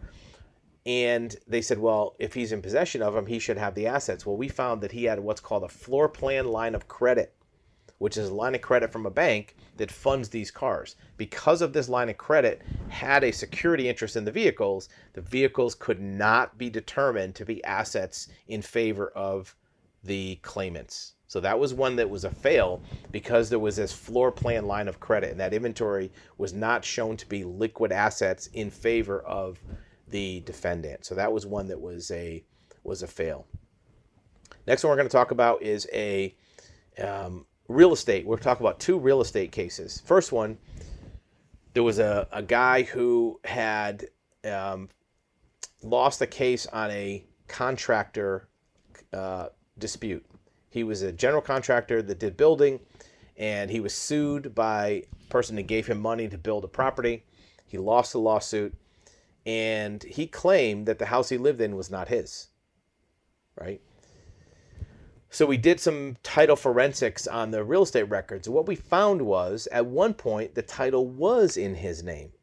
And 0.85 1.35
they 1.47 1.61
said, 1.61 1.79
well, 1.79 2.15
if 2.19 2.33
he's 2.33 2.51
in 2.51 2.61
possession 2.61 3.01
of 3.01 3.13
them, 3.13 3.25
he 3.25 3.39
should 3.39 3.57
have 3.57 3.75
the 3.75 3.87
assets. 3.87 4.25
Well, 4.25 4.37
we 4.37 4.47
found 4.47 4.81
that 4.81 4.91
he 4.91 5.05
had 5.05 5.19
what's 5.19 5.41
called 5.41 5.63
a 5.63 5.69
floor 5.69 6.07
plan 6.07 6.47
line 6.47 6.75
of 6.75 6.87
credit 6.87 7.33
which 7.99 8.17
is 8.17 8.29
a 8.29 8.33
line 8.33 8.55
of 8.55 8.61
credit 8.61 8.91
from 8.91 9.05
a 9.05 9.11
bank 9.11 9.55
that 9.77 9.91
funds 9.91 10.29
these 10.29 10.51
cars. 10.51 10.95
Because 11.17 11.61
of 11.61 11.73
this 11.73 11.89
line 11.89 12.09
of 12.09 12.17
credit 12.17 12.61
had 12.89 13.23
a 13.23 13.31
security 13.31 13.89
interest 13.89 14.15
in 14.15 14.25
the 14.25 14.31
vehicles, 14.31 14.89
the 15.13 15.21
vehicles 15.21 15.75
could 15.75 15.99
not 15.99 16.57
be 16.57 16.69
determined 16.69 17.35
to 17.35 17.45
be 17.45 17.63
assets 17.63 18.27
in 18.47 18.61
favor 18.61 19.09
of 19.09 19.55
the 20.03 20.35
claimants. 20.37 21.13
So 21.27 21.41
that 21.41 21.59
was 21.59 21.73
one 21.73 21.97
that 21.97 22.09
was 22.09 22.23
a 22.23 22.29
fail 22.29 22.81
because 23.11 23.49
there 23.49 23.59
was 23.59 23.75
this 23.75 23.91
floor 23.91 24.31
plan 24.31 24.65
line 24.65 24.87
of 24.87 24.99
credit 24.99 25.31
and 25.31 25.39
that 25.39 25.53
inventory 25.53 26.11
was 26.37 26.53
not 26.53 26.85
shown 26.85 27.17
to 27.17 27.27
be 27.27 27.43
liquid 27.43 27.91
assets 27.91 28.47
in 28.53 28.69
favor 28.69 29.19
of 29.21 29.59
the 30.07 30.39
defendant. 30.41 31.05
So 31.05 31.15
that 31.15 31.31
was 31.31 31.45
one 31.45 31.67
that 31.67 31.79
was 31.79 32.11
a 32.11 32.43
was 32.83 33.03
a 33.03 33.07
fail. 33.07 33.45
Next 34.65 34.83
one 34.83 34.91
we're 34.91 34.97
going 34.97 35.09
to 35.09 35.11
talk 35.11 35.31
about 35.31 35.61
is 35.61 35.87
a 35.91 36.33
um, 37.03 37.45
real 37.67 37.91
estate. 37.91 38.25
We're 38.25 38.37
talking 38.37 38.65
about 38.65 38.79
two 38.79 38.97
real 38.97 39.19
estate 39.21 39.51
cases. 39.51 40.01
First 40.05 40.31
one, 40.31 40.57
there 41.73 41.83
was 41.83 41.99
a, 41.99 42.27
a 42.31 42.41
guy 42.41 42.83
who 42.83 43.39
had 43.43 44.05
um, 44.45 44.89
lost 45.83 46.21
a 46.21 46.27
case 46.27 46.65
on 46.67 46.89
a 46.91 47.25
contractor 47.47 48.47
uh, 49.13 49.47
dispute. 49.77 50.25
He 50.77 50.83
was 50.83 51.01
a 51.01 51.11
general 51.11 51.41
contractor 51.41 52.03
that 52.03 52.19
did 52.19 52.37
building, 52.37 52.79
and 53.35 53.71
he 53.71 53.79
was 53.79 53.95
sued 53.95 54.53
by 54.53 54.85
a 54.87 55.03
person 55.27 55.55
that 55.55 55.63
gave 55.63 55.87
him 55.87 55.99
money 55.99 56.27
to 56.27 56.37
build 56.37 56.63
a 56.63 56.67
property. 56.67 57.23
He 57.65 57.79
lost 57.79 58.11
the 58.11 58.19
lawsuit, 58.19 58.75
and 59.43 60.03
he 60.03 60.27
claimed 60.27 60.85
that 60.85 60.99
the 60.99 61.07
house 61.07 61.29
he 61.29 61.39
lived 61.39 61.61
in 61.61 61.75
was 61.75 61.89
not 61.89 62.09
his. 62.09 62.49
Right? 63.59 63.81
So 65.31 65.47
we 65.47 65.57
did 65.57 65.79
some 65.79 66.17
title 66.21 66.55
forensics 66.55 67.25
on 67.25 67.49
the 67.49 67.63
real 67.63 67.81
estate 67.81 68.03
records. 68.03 68.47
What 68.47 68.67
we 68.67 68.75
found 68.75 69.23
was 69.23 69.67
at 69.71 69.87
one 69.87 70.13
point 70.13 70.53
the 70.53 70.61
title 70.61 71.07
was 71.07 71.57
in 71.57 71.73
his 71.73 72.03
name, 72.03 72.33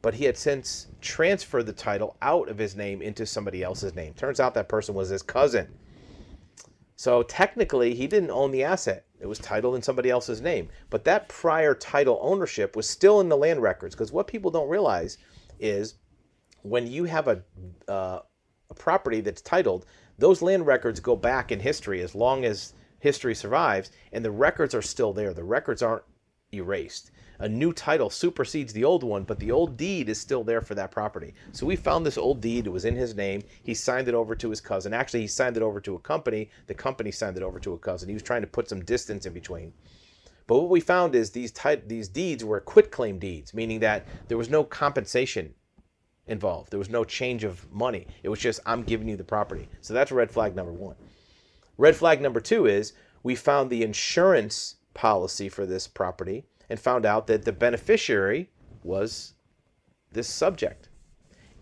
but 0.00 0.14
he 0.14 0.26
had 0.26 0.36
since 0.36 0.86
transferred 1.00 1.66
the 1.66 1.72
title 1.72 2.16
out 2.22 2.48
of 2.48 2.58
his 2.58 2.76
name 2.76 3.02
into 3.02 3.26
somebody 3.26 3.64
else's 3.64 3.96
name. 3.96 4.14
Turns 4.14 4.38
out 4.38 4.54
that 4.54 4.68
person 4.68 4.94
was 4.94 5.08
his 5.08 5.22
cousin. 5.22 5.74
So 6.98 7.22
technically, 7.22 7.94
he 7.94 8.08
didn't 8.08 8.32
own 8.32 8.50
the 8.50 8.64
asset. 8.64 9.06
It 9.20 9.26
was 9.26 9.38
titled 9.38 9.76
in 9.76 9.82
somebody 9.82 10.10
else's 10.10 10.40
name. 10.40 10.68
But 10.90 11.04
that 11.04 11.28
prior 11.28 11.72
title 11.72 12.18
ownership 12.20 12.74
was 12.74 12.88
still 12.88 13.20
in 13.20 13.28
the 13.28 13.36
land 13.36 13.62
records 13.62 13.94
because 13.94 14.10
what 14.10 14.26
people 14.26 14.50
don't 14.50 14.68
realize 14.68 15.16
is 15.60 15.94
when 16.62 16.88
you 16.88 17.04
have 17.04 17.28
a, 17.28 17.40
uh, 17.86 18.18
a 18.68 18.74
property 18.74 19.20
that's 19.20 19.40
titled, 19.40 19.86
those 20.18 20.42
land 20.42 20.66
records 20.66 20.98
go 20.98 21.14
back 21.14 21.52
in 21.52 21.60
history 21.60 22.02
as 22.02 22.16
long 22.16 22.44
as 22.44 22.74
history 22.98 23.34
survives, 23.34 23.92
and 24.12 24.24
the 24.24 24.32
records 24.32 24.74
are 24.74 24.82
still 24.82 25.12
there. 25.12 25.32
The 25.32 25.44
records 25.44 25.82
aren't 25.82 26.02
erased. 26.52 27.12
A 27.40 27.48
new 27.48 27.72
title 27.72 28.10
supersedes 28.10 28.72
the 28.72 28.84
old 28.84 29.04
one, 29.04 29.22
but 29.22 29.38
the 29.38 29.52
old 29.52 29.76
deed 29.76 30.08
is 30.08 30.20
still 30.20 30.42
there 30.42 30.60
for 30.60 30.74
that 30.74 30.90
property. 30.90 31.34
So 31.52 31.66
we 31.66 31.76
found 31.76 32.04
this 32.04 32.18
old 32.18 32.40
deed. 32.40 32.66
It 32.66 32.70
was 32.70 32.84
in 32.84 32.96
his 32.96 33.14
name. 33.14 33.42
He 33.62 33.74
signed 33.74 34.08
it 34.08 34.14
over 34.14 34.34
to 34.34 34.50
his 34.50 34.60
cousin. 34.60 34.92
Actually, 34.92 35.20
he 35.20 35.28
signed 35.28 35.56
it 35.56 35.62
over 35.62 35.80
to 35.80 35.94
a 35.94 36.00
company. 36.00 36.50
The 36.66 36.74
company 36.74 37.12
signed 37.12 37.36
it 37.36 37.44
over 37.44 37.60
to 37.60 37.74
a 37.74 37.78
cousin. 37.78 38.08
He 38.08 38.14
was 38.14 38.24
trying 38.24 38.40
to 38.40 38.48
put 38.48 38.68
some 38.68 38.84
distance 38.84 39.24
in 39.24 39.32
between. 39.32 39.72
But 40.48 40.58
what 40.58 40.70
we 40.70 40.80
found 40.80 41.14
is 41.14 41.30
these 41.30 41.52
type 41.52 41.86
these 41.86 42.08
deeds 42.08 42.44
were 42.44 42.58
quitclaim 42.58 43.20
deeds, 43.20 43.54
meaning 43.54 43.80
that 43.80 44.06
there 44.26 44.38
was 44.38 44.50
no 44.50 44.64
compensation 44.64 45.54
involved. 46.26 46.70
There 46.70 46.78
was 46.78 46.90
no 46.90 47.04
change 47.04 47.44
of 47.44 47.70
money. 47.72 48.08
It 48.24 48.30
was 48.30 48.40
just, 48.40 48.58
I'm 48.66 48.82
giving 48.82 49.08
you 49.08 49.16
the 49.16 49.22
property. 49.24 49.68
So 49.80 49.94
that's 49.94 50.10
red 50.10 50.30
flag 50.30 50.56
number 50.56 50.72
one. 50.72 50.96
Red 51.76 51.94
flag 51.94 52.20
number 52.20 52.40
two 52.40 52.66
is 52.66 52.94
we 53.22 53.36
found 53.36 53.70
the 53.70 53.84
insurance 53.84 54.76
policy 54.94 55.48
for 55.48 55.66
this 55.66 55.86
property 55.86 56.44
and 56.68 56.78
found 56.78 57.06
out 57.06 57.26
that 57.26 57.44
the 57.44 57.52
beneficiary 57.52 58.50
was 58.82 59.34
this 60.12 60.28
subject. 60.28 60.88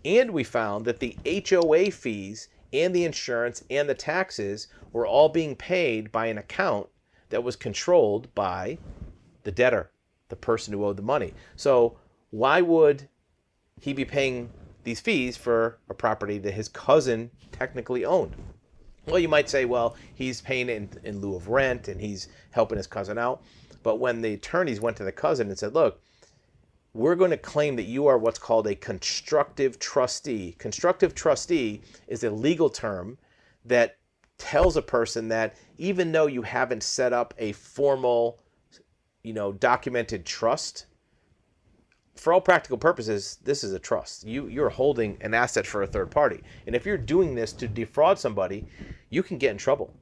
And 0.05 0.31
we 0.31 0.43
found 0.43 0.85
that 0.85 0.99
the 0.99 1.17
HOA 1.25 1.91
fees 1.91 2.49
and 2.73 2.93
the 2.93 3.05
insurance 3.05 3.63
and 3.69 3.89
the 3.89 3.95
taxes 3.95 4.67
were 4.91 5.07
all 5.07 5.29
being 5.29 5.55
paid 5.55 6.11
by 6.11 6.27
an 6.27 6.37
account 6.37 6.87
that 7.29 7.43
was 7.43 7.55
controlled 7.55 8.33
by 8.35 8.77
the 9.43 9.51
debtor, 9.51 9.91
the 10.29 10.35
person 10.35 10.73
who 10.73 10.85
owed 10.85 10.97
the 10.97 11.03
money. 11.03 11.33
So 11.55 11.97
why 12.29 12.61
would 12.61 13.07
he 13.79 13.93
be 13.93 14.05
paying 14.05 14.49
these 14.87 14.99
fees 15.01 15.35
for 15.35 15.77
a 15.89 15.93
property 15.93 16.37
that 16.39 16.53
his 16.53 16.69
cousin 16.69 17.29
technically 17.51 18.05
owned. 18.05 18.33
Well, 19.05 19.19
you 19.19 19.27
might 19.27 19.49
say, 19.49 19.65
well, 19.65 19.97
he's 20.15 20.39
paying 20.39 20.69
it 20.69 20.77
in, 20.77 20.89
in 21.03 21.19
lieu 21.19 21.35
of 21.35 21.49
rent 21.49 21.89
and 21.89 21.99
he's 21.99 22.29
helping 22.51 22.77
his 22.77 22.87
cousin 22.87 23.17
out. 23.17 23.43
But 23.87 23.99
when 23.99 24.21
the 24.21 24.33
attorneys 24.33 24.81
went 24.81 24.97
to 24.97 25.05
the 25.05 25.13
cousin 25.13 25.47
and 25.47 25.57
said, 25.57 25.73
look, 25.73 26.01
we're 26.93 27.15
going 27.15 27.31
to 27.31 27.37
claim 27.37 27.77
that 27.77 27.83
you 27.83 28.05
are 28.07 28.17
what's 28.17 28.37
called 28.37 28.67
a 28.67 28.75
constructive 28.75 29.79
trustee. 29.79 30.57
Constructive 30.57 31.15
trustee 31.15 31.79
is 32.09 32.25
a 32.25 32.29
legal 32.29 32.69
term 32.69 33.17
that 33.63 33.95
tells 34.37 34.75
a 34.75 34.81
person 34.81 35.29
that 35.29 35.55
even 35.77 36.11
though 36.11 36.27
you 36.27 36.41
haven't 36.41 36.83
set 36.83 37.13
up 37.13 37.33
a 37.37 37.53
formal, 37.53 38.39
you 39.23 39.31
know, 39.31 39.53
documented 39.53 40.25
trust, 40.25 40.87
for 42.15 42.33
all 42.33 42.41
practical 42.41 42.77
purposes, 42.77 43.39
this 43.45 43.63
is 43.63 43.71
a 43.71 43.79
trust. 43.79 44.25
You 44.25 44.47
you're 44.47 44.67
holding 44.67 45.17
an 45.21 45.33
asset 45.33 45.65
for 45.65 45.83
a 45.83 45.87
third 45.87 46.11
party, 46.11 46.43
and 46.65 46.75
if 46.75 46.85
you're 46.85 46.97
doing 46.97 47.35
this 47.35 47.53
to 47.53 47.69
defraud 47.69 48.19
somebody, 48.19 48.65
you 49.09 49.23
can 49.23 49.37
get 49.37 49.51
in 49.51 49.57
trouble, 49.57 49.93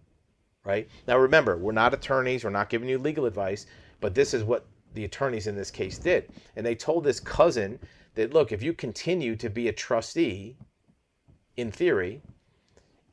right? 0.65 0.88
Now 1.08 1.17
remember, 1.17 1.58
we're 1.58 1.71
not 1.71 1.93
attorneys. 1.93 2.43
We're 2.43 2.49
not 2.49 2.69
giving 2.69 2.89
you 2.89 2.97
legal 2.97 3.25
advice, 3.25 3.65
but 4.01 4.13
this 4.13 4.34
is 4.34 4.43
what 4.43 4.65
the 4.93 5.06
attorneys 5.06 5.47
in 5.47 5.56
this 5.56 5.71
case 5.71 5.97
did, 5.97 6.30
and 6.56 6.65
they 6.65 6.75
told 6.75 7.04
this 7.04 7.19
cousin 7.19 7.80
that 8.15 8.34
look, 8.34 8.51
if 8.51 8.63
you 8.63 8.73
continue 8.73 9.36
to 9.36 9.49
be 9.49 9.67
a 9.67 9.73
trustee, 9.73 10.56
in 11.58 11.71
theory, 11.71 12.21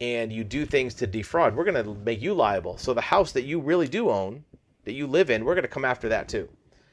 and 0.01 0.33
you 0.33 0.43
do 0.45 0.67
things 0.67 0.95
to 0.95 1.07
defraud, 1.07 1.55
we're 1.55 1.65
going 1.65 1.85
to 1.85 1.95
make 2.05 2.21
you 2.21 2.35
liable. 2.35 2.77
So 2.77 2.93
the 2.93 3.01
house 3.01 3.33
that 3.33 3.45
you 3.45 3.61
really 3.61 3.89
do 3.89 4.11
own, 4.11 4.45
that 4.85 4.93
you 4.93 5.07
live 5.07 5.31
in, 5.31 5.45
we're 5.45 5.55
going 5.55 5.63
to 5.63 5.69
come 5.69 5.85
after 5.85 6.09
that 6.09 6.29
too. 6.29 6.49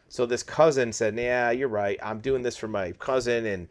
So 0.10 0.26
this 0.26 0.44
cousin 0.44 0.92
said, 0.92 1.16
"Yeah, 1.18 1.52
you're 1.52 1.68
right. 1.68 2.00
I'm 2.02 2.20
doing 2.20 2.42
this 2.42 2.58
for 2.58 2.68
my 2.68 2.92
cousin, 2.94 3.46
and 3.46 3.68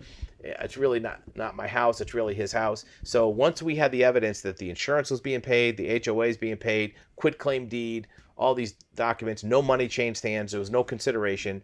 it's 0.61 0.76
really 0.76 1.00
not 1.00 1.20
not 1.34 1.56
my 1.56 1.66
house. 1.66 2.00
It's 2.00 2.14
really 2.14 2.34
his 2.34 2.52
house." 2.52 2.84
So 3.02 3.28
once 3.28 3.62
we 3.62 3.76
had 3.76 3.92
the 3.92 4.04
evidence 4.04 4.40
that 4.42 4.56
the 4.56 4.70
insurance 4.70 5.11
was 5.11 5.20
being 5.20 5.40
paid, 5.40 5.76
the 5.76 5.88
HOA 5.88 6.26
is 6.26 6.37
being 6.37 6.56
paid, 6.56 6.94
quit 7.16 7.38
claim 7.38 7.66
deed, 7.66 8.06
all 8.37 8.54
these 8.54 8.72
documents, 8.94 9.44
no 9.44 9.61
money 9.61 9.88
changed 9.88 10.22
hands. 10.22 10.52
There 10.52 10.61
was 10.61 10.70
no 10.70 10.84
consideration. 10.84 11.62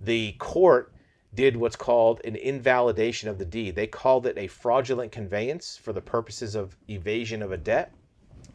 The 0.00 0.32
court 0.32 0.92
did 1.34 1.56
what's 1.56 1.76
called 1.76 2.20
an 2.24 2.34
invalidation 2.36 3.28
of 3.28 3.38
the 3.38 3.44
deed. 3.44 3.76
They 3.76 3.86
called 3.86 4.26
it 4.26 4.36
a 4.36 4.48
fraudulent 4.48 5.12
conveyance 5.12 5.76
for 5.76 5.92
the 5.92 6.00
purposes 6.00 6.54
of 6.54 6.76
evasion 6.88 7.42
of 7.42 7.52
a 7.52 7.56
debt. 7.56 7.92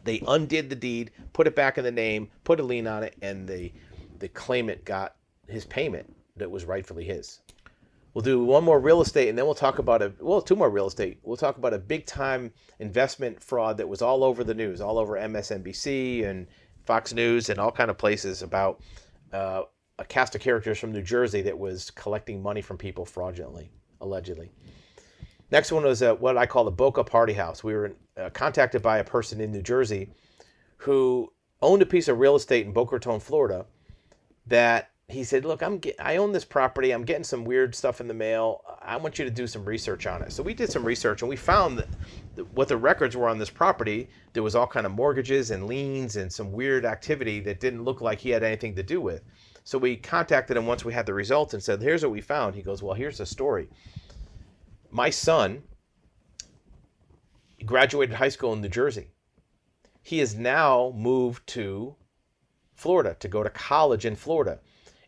They 0.04 0.22
undid 0.26 0.68
the 0.68 0.76
deed, 0.76 1.10
put 1.32 1.46
it 1.46 1.56
back 1.56 1.78
in 1.78 1.84
the 1.84 1.90
name, 1.90 2.28
put 2.44 2.60
a 2.60 2.62
lien 2.62 2.86
on 2.86 3.02
it, 3.02 3.16
and 3.22 3.48
the 3.48 3.72
the 4.18 4.28
claimant 4.28 4.84
got 4.84 5.16
his 5.46 5.64
payment 5.66 6.14
that 6.36 6.50
was 6.50 6.64
rightfully 6.64 7.04
his. 7.04 7.40
We'll 8.16 8.22
do 8.22 8.42
one 8.42 8.64
more 8.64 8.80
real 8.80 9.02
estate 9.02 9.28
and 9.28 9.36
then 9.36 9.44
we'll 9.44 9.54
talk 9.54 9.78
about 9.78 10.00
a 10.00 10.10
well, 10.20 10.40
two 10.40 10.56
more 10.56 10.70
real 10.70 10.86
estate. 10.86 11.18
We'll 11.22 11.36
talk 11.36 11.58
about 11.58 11.74
a 11.74 11.78
big 11.78 12.06
time 12.06 12.50
investment 12.78 13.42
fraud 13.42 13.76
that 13.76 13.86
was 13.86 14.00
all 14.00 14.24
over 14.24 14.42
the 14.42 14.54
news, 14.54 14.80
all 14.80 14.96
over 14.98 15.18
MSNBC 15.18 16.24
and 16.24 16.46
Fox 16.86 17.12
News 17.12 17.50
and 17.50 17.58
all 17.58 17.70
kind 17.70 17.90
of 17.90 17.98
places 17.98 18.40
about 18.40 18.80
uh, 19.34 19.64
a 19.98 20.04
cast 20.06 20.34
of 20.34 20.40
characters 20.40 20.78
from 20.78 20.92
New 20.92 21.02
Jersey 21.02 21.42
that 21.42 21.58
was 21.58 21.90
collecting 21.90 22.42
money 22.42 22.62
from 22.62 22.78
people 22.78 23.04
fraudulently, 23.04 23.70
allegedly. 24.00 24.50
Next 25.50 25.70
one 25.70 25.84
was 25.84 26.02
uh, 26.02 26.14
what 26.14 26.38
I 26.38 26.46
call 26.46 26.64
the 26.64 26.70
Boca 26.70 27.04
Party 27.04 27.34
House. 27.34 27.62
We 27.62 27.74
were 27.74 27.92
uh, 28.16 28.30
contacted 28.30 28.80
by 28.80 28.96
a 28.96 29.04
person 29.04 29.42
in 29.42 29.52
New 29.52 29.60
Jersey 29.60 30.08
who 30.78 31.30
owned 31.60 31.82
a 31.82 31.86
piece 31.86 32.08
of 32.08 32.18
real 32.18 32.36
estate 32.36 32.64
in 32.64 32.72
Boca 32.72 32.94
Raton, 32.94 33.20
Florida, 33.20 33.66
that 34.46 34.92
he 35.08 35.22
said, 35.22 35.44
"Look, 35.44 35.62
I'm 35.62 35.78
get, 35.78 35.94
I 36.00 36.16
own 36.16 36.32
this 36.32 36.44
property. 36.44 36.90
I'm 36.90 37.04
getting 37.04 37.24
some 37.24 37.44
weird 37.44 37.74
stuff 37.76 38.00
in 38.00 38.08
the 38.08 38.14
mail. 38.14 38.62
I 38.82 38.96
want 38.96 39.18
you 39.18 39.24
to 39.24 39.30
do 39.30 39.46
some 39.46 39.64
research 39.64 40.04
on 40.06 40.22
it." 40.22 40.32
So 40.32 40.42
we 40.42 40.52
did 40.52 40.70
some 40.70 40.84
research, 40.84 41.22
and 41.22 41.28
we 41.28 41.36
found 41.36 41.78
that 41.78 41.88
what 42.54 42.66
the 42.66 42.76
records 42.76 43.16
were 43.16 43.28
on 43.28 43.38
this 43.38 43.50
property, 43.50 44.08
there 44.32 44.42
was 44.42 44.56
all 44.56 44.66
kind 44.66 44.84
of 44.84 44.92
mortgages 44.92 45.52
and 45.52 45.66
liens 45.68 46.16
and 46.16 46.32
some 46.32 46.50
weird 46.50 46.84
activity 46.84 47.38
that 47.40 47.60
didn't 47.60 47.84
look 47.84 48.00
like 48.00 48.18
he 48.18 48.30
had 48.30 48.42
anything 48.42 48.74
to 48.74 48.82
do 48.82 49.00
with. 49.00 49.22
So 49.62 49.78
we 49.78 49.96
contacted 49.96 50.56
him 50.56 50.66
once 50.66 50.84
we 50.84 50.92
had 50.92 51.06
the 51.06 51.14
results 51.14 51.54
and 51.54 51.62
said, 51.62 51.80
"Here's 51.80 52.02
what 52.02 52.12
we 52.12 52.20
found." 52.20 52.56
He 52.56 52.62
goes, 52.62 52.82
"Well, 52.82 52.94
here's 52.94 53.18
the 53.18 53.26
story. 53.26 53.68
My 54.90 55.10
son 55.10 55.62
graduated 57.64 58.16
high 58.16 58.28
school 58.28 58.52
in 58.54 58.60
New 58.60 58.68
Jersey. 58.68 59.12
He 60.02 60.18
has 60.18 60.34
now 60.34 60.92
moved 60.96 61.46
to 61.48 61.94
Florida 62.74 63.16
to 63.20 63.28
go 63.28 63.44
to 63.44 63.50
college 63.50 64.04
in 64.04 64.16
Florida." 64.16 64.58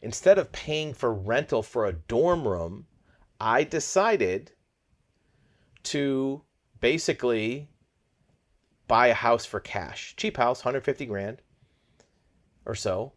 Instead 0.02 0.38
of 0.38 0.52
paying 0.52 0.94
for 0.94 1.12
rental 1.12 1.62
for 1.62 1.86
a 1.86 1.92
dorm 1.92 2.46
room, 2.46 2.86
I 3.40 3.64
decided 3.64 4.52
to 5.84 6.42
basically 6.80 7.68
buy 8.86 9.08
a 9.08 9.14
house 9.14 9.44
for 9.44 9.60
cash. 9.60 10.14
Cheap 10.16 10.36
house, 10.36 10.60
150 10.60 11.06
grand 11.06 11.42
or 12.64 12.74
so. 12.74 13.12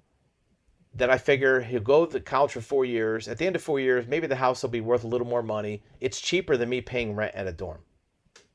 That 0.94 1.10
I 1.10 1.18
figure 1.18 1.62
he'll 1.62 1.82
go 1.82 2.06
to 2.06 2.20
college 2.20 2.52
for 2.52 2.62
four 2.62 2.84
years. 2.84 3.28
At 3.28 3.38
the 3.38 3.48
end 3.48 3.56
of 3.56 3.62
four 3.62 3.80
years, 3.80 4.08
maybe 4.08 4.28
the 4.28 4.36
house 4.36 4.62
will 4.62 4.70
be 4.70 4.82
worth 4.82 5.06
a 5.06 5.08
little 5.08 5.28
more 5.28 5.44
money. 5.44 5.84
It's 6.02 6.20
cheaper 6.20 6.58
than 6.58 6.70
me 6.70 6.82
paying 6.82 7.16
rent 7.16 7.34
at 7.34 7.48
a 7.48 7.54
dorm, 7.54 7.80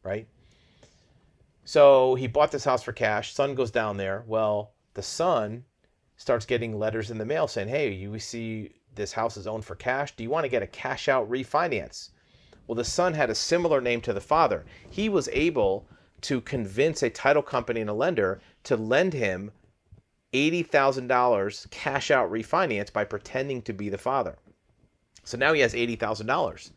right? 0.03 0.29
So 1.65 2.15
he 2.15 2.27
bought 2.27 2.53
this 2.53 2.65
house 2.65 2.83
for 2.83 2.93
cash. 2.93 3.33
Son 3.33 3.55
goes 3.55 3.71
down 3.71 3.97
there. 3.97 4.23
Well, 4.27 4.75
the 4.95 5.03
son 5.03 5.65
starts 6.17 6.47
getting 6.47 6.79
letters 6.79 7.11
in 7.11 7.19
the 7.19 7.25
mail 7.25 7.47
saying, 7.47 7.69
hey, 7.69 7.93
you 7.93 8.19
see 8.19 8.71
this 8.95 9.13
house 9.13 9.37
is 9.37 9.47
owned 9.47 9.65
for 9.65 9.75
cash. 9.75 10.17
Do 10.17 10.23
you 10.23 10.31
want 10.31 10.45
to 10.45 10.51
get 10.51 10.63
a 10.63 10.67
cash 10.67 11.09
out 11.09 11.31
refinance? 11.31 12.11
Well, 12.67 12.77
the 12.77 12.85
son 12.85 13.15
had 13.15 13.31
a 13.31 13.35
similar 13.35 13.81
name 13.81 14.01
to 14.03 14.13
the 14.13 14.21
father. 14.21 14.65
He 14.91 15.09
was 15.09 15.29
able 15.33 15.87
to 16.23 16.41
convince 16.41 17.03
a 17.03 17.11
title 17.11 17.43
company 17.43 17.81
and 17.81 17.91
a 17.91 17.95
lender 17.95 18.41
to 18.65 18.77
lend 18.77 19.13
him 19.13 19.53
$80,000 20.33 21.71
cash 21.71 22.11
out 22.11 22.31
refinance 22.31 22.93
by 22.93 23.05
pretending 23.05 23.63
to 23.63 23.73
be 23.73 23.89
the 23.89 23.99
father. 23.99 24.37
So 25.23 25.37
now 25.37 25.53
he 25.53 25.61
has 25.61 25.75
$80,000. 25.75 26.71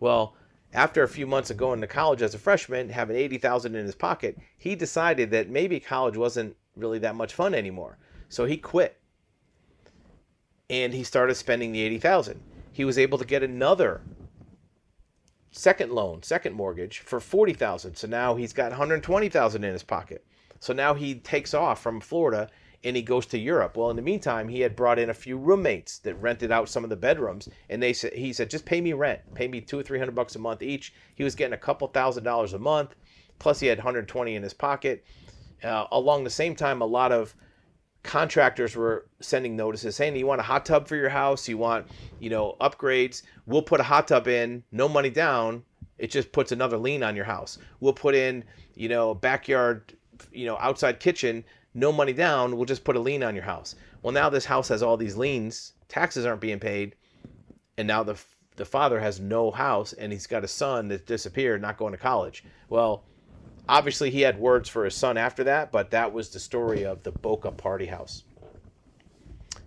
Well, 0.00 0.34
after 0.72 1.02
a 1.02 1.08
few 1.08 1.26
months 1.26 1.50
of 1.50 1.56
going 1.56 1.80
to 1.80 1.86
college 1.86 2.22
as 2.22 2.34
a 2.34 2.38
freshman, 2.38 2.88
having 2.88 3.16
$80,000 3.16 3.66
in 3.66 3.74
his 3.74 3.94
pocket, 3.94 4.38
he 4.56 4.74
decided 4.74 5.30
that 5.30 5.48
maybe 5.48 5.80
college 5.80 6.16
wasn't 6.16 6.56
really 6.76 6.98
that 7.00 7.14
much 7.14 7.34
fun 7.34 7.54
anymore. 7.54 7.98
So 8.28 8.44
he 8.44 8.56
quit. 8.56 9.00
And 10.70 10.92
he 10.92 11.02
started 11.02 11.34
spending 11.34 11.72
the 11.72 11.82
80,000. 11.82 12.40
He 12.72 12.84
was 12.84 12.98
able 12.98 13.18
to 13.18 13.24
get 13.24 13.42
another 13.42 14.02
second 15.50 15.92
loan, 15.92 16.22
second 16.22 16.54
mortgage 16.54 16.98
for 16.98 17.20
40,000. 17.20 17.96
So 17.96 18.06
now 18.06 18.34
he's 18.34 18.52
got 18.52 18.70
120,000 18.70 19.64
in 19.64 19.72
his 19.72 19.82
pocket. 19.82 20.24
So 20.60 20.72
now 20.72 20.94
he 20.94 21.14
takes 21.16 21.54
off 21.54 21.82
from 21.82 22.00
Florida 22.00 22.50
and 22.84 22.94
he 22.94 23.02
goes 23.02 23.26
to 23.26 23.38
Europe. 23.38 23.76
Well, 23.76 23.90
in 23.90 23.96
the 23.96 24.02
meantime, 24.02 24.48
he 24.48 24.60
had 24.60 24.76
brought 24.76 24.98
in 24.98 25.10
a 25.10 25.14
few 25.14 25.36
roommates 25.36 25.98
that 26.00 26.14
rented 26.14 26.52
out 26.52 26.68
some 26.68 26.84
of 26.84 26.90
the 26.90 26.96
bedrooms, 26.96 27.48
and 27.68 27.82
they 27.82 27.92
said 27.92 28.12
he 28.12 28.32
said 28.32 28.50
just 28.50 28.64
pay 28.64 28.80
me 28.80 28.92
rent, 28.92 29.20
pay 29.34 29.48
me 29.48 29.60
two 29.60 29.80
or 29.80 29.82
three 29.82 29.98
hundred 29.98 30.14
bucks 30.14 30.36
a 30.36 30.38
month 30.38 30.62
each. 30.62 30.94
He 31.16 31.24
was 31.24 31.34
getting 31.34 31.54
a 31.54 31.58
couple 31.58 31.88
thousand 31.88 32.22
dollars 32.22 32.52
a 32.52 32.58
month, 32.58 32.94
plus 33.40 33.58
he 33.58 33.66
had 33.66 33.78
120 33.78 34.34
in 34.34 34.42
his 34.42 34.54
pocket. 34.54 35.04
Uh, 35.62 35.86
along 35.90 36.22
the 36.22 36.30
same 36.30 36.54
time, 36.54 36.80
a 36.80 36.86
lot 36.86 37.10
of 37.10 37.34
contractors 38.08 38.74
were 38.74 39.04
sending 39.20 39.54
notices 39.54 39.94
saying 39.94 40.16
you 40.16 40.26
want 40.26 40.40
a 40.40 40.44
hot 40.44 40.64
tub 40.64 40.88
for 40.88 40.96
your 40.96 41.10
house? 41.10 41.46
You 41.46 41.58
want 41.58 41.86
you 42.18 42.30
know 42.30 42.56
upgrades? 42.58 43.22
We'll 43.44 43.62
put 43.62 43.80
a 43.80 43.82
hot 43.84 44.08
tub 44.08 44.26
in 44.26 44.64
no 44.72 44.88
money 44.88 45.10
down. 45.10 45.62
It 45.98 46.10
just 46.10 46.32
puts 46.32 46.50
another 46.50 46.78
lien 46.78 47.02
on 47.02 47.14
your 47.14 47.26
house. 47.26 47.58
We'll 47.80 47.92
put 47.92 48.14
in 48.14 48.44
you 48.74 48.88
know 48.88 49.14
backyard 49.14 49.92
you 50.32 50.46
know 50.46 50.56
outside 50.58 51.00
kitchen 51.00 51.44
no 51.74 51.92
money 51.92 52.14
down. 52.14 52.56
We'll 52.56 52.64
just 52.64 52.82
put 52.82 52.96
a 52.96 53.00
lien 53.00 53.22
on 53.22 53.34
your 53.34 53.44
house. 53.44 53.74
Well 54.02 54.14
now 54.14 54.30
this 54.30 54.46
house 54.46 54.68
has 54.68 54.82
all 54.82 54.96
these 54.96 55.16
liens. 55.16 55.74
Taxes 55.88 56.24
aren't 56.24 56.40
being 56.40 56.60
paid. 56.60 56.94
And 57.76 57.86
now 57.86 58.02
the 58.02 58.18
the 58.56 58.64
father 58.64 58.98
has 59.00 59.20
no 59.20 59.50
house 59.50 59.92
and 59.92 60.10
he's 60.10 60.26
got 60.26 60.44
a 60.44 60.48
son 60.48 60.88
that 60.88 61.06
disappeared 61.06 61.60
not 61.60 61.76
going 61.76 61.92
to 61.92 61.98
college. 61.98 62.42
Well 62.70 63.04
Obviously, 63.68 64.10
he 64.10 64.22
had 64.22 64.38
words 64.38 64.68
for 64.68 64.84
his 64.84 64.94
son 64.94 65.18
after 65.18 65.44
that, 65.44 65.70
but 65.70 65.90
that 65.90 66.12
was 66.12 66.30
the 66.30 66.40
story 66.40 66.84
of 66.84 67.02
the 67.02 67.12
Boca 67.12 67.50
Party 67.50 67.86
House. 67.86 68.24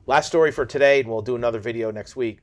Last 0.07 0.27
story 0.27 0.51
for 0.51 0.65
today, 0.65 1.01
and 1.01 1.09
we'll 1.09 1.21
do 1.21 1.35
another 1.35 1.59
video 1.59 1.91
next 1.91 2.15
week, 2.15 2.39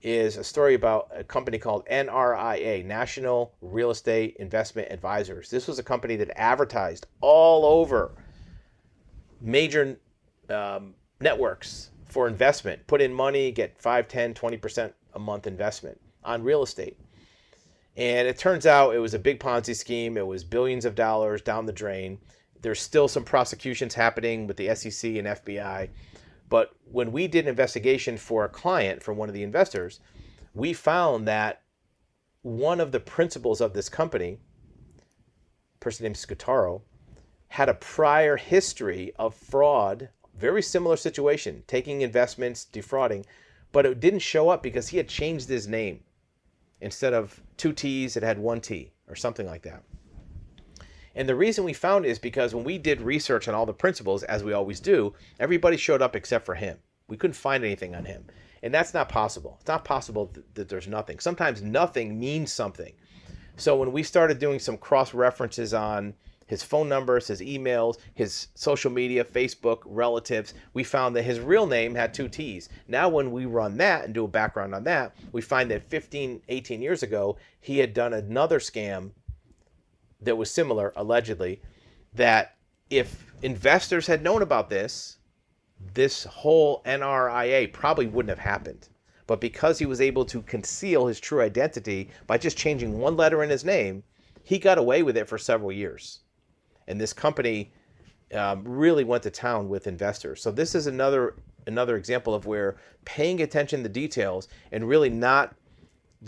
is 0.00 0.36
a 0.36 0.44
story 0.44 0.74
about 0.74 1.10
a 1.14 1.22
company 1.22 1.58
called 1.58 1.86
NRIA, 1.86 2.84
National 2.84 3.54
Real 3.60 3.90
Estate 3.90 4.36
Investment 4.38 4.88
Advisors. 4.90 5.50
This 5.50 5.66
was 5.66 5.78
a 5.78 5.82
company 5.82 6.16
that 6.16 6.30
advertised 6.38 7.06
all 7.20 7.64
over 7.64 8.12
major 9.40 9.98
um, 10.48 10.94
networks 11.20 11.90
for 12.06 12.26
investment. 12.26 12.86
Put 12.86 13.02
in 13.02 13.12
money, 13.12 13.50
get 13.50 13.78
5, 13.78 14.08
10, 14.08 14.34
20% 14.34 14.92
a 15.14 15.18
month 15.18 15.46
investment 15.46 16.00
on 16.22 16.42
real 16.42 16.62
estate. 16.62 16.98
And 17.96 18.26
it 18.26 18.38
turns 18.38 18.66
out 18.66 18.94
it 18.94 18.98
was 18.98 19.14
a 19.14 19.18
big 19.18 19.38
Ponzi 19.38 19.74
scheme. 19.74 20.16
It 20.16 20.26
was 20.26 20.42
billions 20.42 20.84
of 20.84 20.94
dollars 20.94 21.42
down 21.42 21.66
the 21.66 21.72
drain. 21.72 22.18
There's 22.60 22.80
still 22.80 23.08
some 23.08 23.24
prosecutions 23.24 23.94
happening 23.94 24.46
with 24.46 24.56
the 24.56 24.74
SEC 24.74 25.10
and 25.16 25.28
FBI. 25.28 25.90
But 26.48 26.74
when 26.90 27.12
we 27.12 27.28
did 27.28 27.44
an 27.44 27.50
investigation 27.50 28.16
for 28.16 28.44
a 28.44 28.48
client 28.48 29.02
from 29.02 29.16
one 29.16 29.28
of 29.28 29.34
the 29.34 29.42
investors, 29.42 30.00
we 30.54 30.72
found 30.72 31.28
that 31.28 31.62
one 32.42 32.80
of 32.80 32.92
the 32.92 33.00
principals 33.00 33.60
of 33.60 33.72
this 33.72 33.88
company, 33.88 34.38
a 34.98 35.78
person 35.80 36.04
named 36.04 36.16
Scutaro, 36.16 36.82
had 37.48 37.68
a 37.68 37.74
prior 37.74 38.36
history 38.36 39.12
of 39.18 39.34
fraud, 39.34 40.08
very 40.36 40.62
similar 40.62 40.96
situation, 40.96 41.62
taking 41.66 42.00
investments, 42.00 42.64
defrauding, 42.64 43.24
but 43.72 43.86
it 43.86 44.00
didn't 44.00 44.18
show 44.18 44.48
up 44.48 44.62
because 44.62 44.88
he 44.88 44.96
had 44.96 45.08
changed 45.08 45.48
his 45.48 45.68
name 45.68 46.00
instead 46.80 47.14
of 47.14 47.40
two 47.56 47.72
T's, 47.72 48.16
it 48.16 48.22
had 48.22 48.38
one 48.38 48.60
T 48.60 48.92
or 49.08 49.16
something 49.16 49.46
like 49.46 49.62
that. 49.62 49.82
And 51.14 51.28
the 51.28 51.36
reason 51.36 51.64
we 51.64 51.72
found 51.72 52.04
is 52.04 52.18
because 52.18 52.54
when 52.54 52.64
we 52.64 52.76
did 52.76 53.00
research 53.00 53.46
on 53.46 53.54
all 53.54 53.66
the 53.66 53.72
principals, 53.72 54.24
as 54.24 54.42
we 54.42 54.52
always 54.52 54.80
do, 54.80 55.14
everybody 55.38 55.76
showed 55.76 56.02
up 56.02 56.16
except 56.16 56.44
for 56.44 56.54
him. 56.54 56.78
We 57.06 57.16
couldn't 57.16 57.34
find 57.34 57.64
anything 57.64 57.94
on 57.94 58.04
him. 58.04 58.24
And 58.62 58.72
that's 58.74 58.94
not 58.94 59.08
possible. 59.08 59.58
It's 59.60 59.68
not 59.68 59.84
possible 59.84 60.26
th- 60.28 60.46
that 60.54 60.68
there's 60.68 60.88
nothing. 60.88 61.18
Sometimes 61.18 61.62
nothing 61.62 62.18
means 62.18 62.52
something. 62.52 62.94
So 63.56 63.76
when 63.76 63.92
we 63.92 64.02
started 64.02 64.38
doing 64.38 64.58
some 64.58 64.76
cross 64.76 65.14
references 65.14 65.74
on 65.74 66.14
his 66.54 66.62
phone 66.62 66.88
numbers, 66.88 67.26
his 67.26 67.40
emails, 67.40 67.96
his 68.14 68.46
social 68.54 68.88
media, 68.88 69.24
Facebook, 69.24 69.80
relatives, 69.86 70.54
we 70.72 70.84
found 70.84 71.16
that 71.16 71.24
his 71.24 71.40
real 71.40 71.66
name 71.66 71.96
had 71.96 72.14
two 72.14 72.28
T's. 72.28 72.68
Now, 72.86 73.08
when 73.08 73.32
we 73.32 73.44
run 73.44 73.76
that 73.78 74.04
and 74.04 74.14
do 74.14 74.24
a 74.24 74.28
background 74.28 74.72
on 74.72 74.84
that, 74.84 75.16
we 75.32 75.42
find 75.42 75.68
that 75.72 75.90
15, 75.90 76.42
18 76.48 76.80
years 76.80 77.02
ago, 77.02 77.36
he 77.60 77.78
had 77.78 77.92
done 77.92 78.12
another 78.12 78.60
scam 78.60 79.10
that 80.20 80.36
was 80.36 80.48
similar, 80.48 80.92
allegedly, 80.94 81.60
that 82.12 82.54
if 82.88 83.34
investors 83.42 84.06
had 84.06 84.22
known 84.22 84.40
about 84.40 84.70
this, 84.70 85.18
this 85.92 86.22
whole 86.22 86.84
NRIA 86.84 87.72
probably 87.72 88.06
wouldn't 88.06 88.30
have 88.30 88.38
happened. 88.38 88.88
But 89.26 89.40
because 89.40 89.80
he 89.80 89.86
was 89.86 90.00
able 90.00 90.24
to 90.26 90.42
conceal 90.42 91.08
his 91.08 91.18
true 91.18 91.40
identity 91.40 92.10
by 92.28 92.38
just 92.38 92.56
changing 92.56 93.00
one 93.00 93.16
letter 93.16 93.42
in 93.42 93.50
his 93.50 93.64
name, 93.64 94.04
he 94.44 94.60
got 94.60 94.78
away 94.78 95.02
with 95.02 95.16
it 95.16 95.28
for 95.28 95.36
several 95.36 95.72
years 95.72 96.20
and 96.88 97.00
this 97.00 97.12
company 97.12 97.72
um, 98.34 98.64
really 98.64 99.04
went 99.04 99.22
to 99.24 99.30
town 99.30 99.68
with 99.68 99.86
investors. 99.86 100.42
So 100.42 100.50
this 100.50 100.74
is 100.74 100.86
another 100.86 101.34
another 101.66 101.96
example 101.96 102.34
of 102.34 102.46
where 102.46 102.76
paying 103.04 103.40
attention 103.40 103.82
to 103.82 103.88
details 103.88 104.48
and 104.70 104.86
really 104.86 105.08
not 105.08 105.54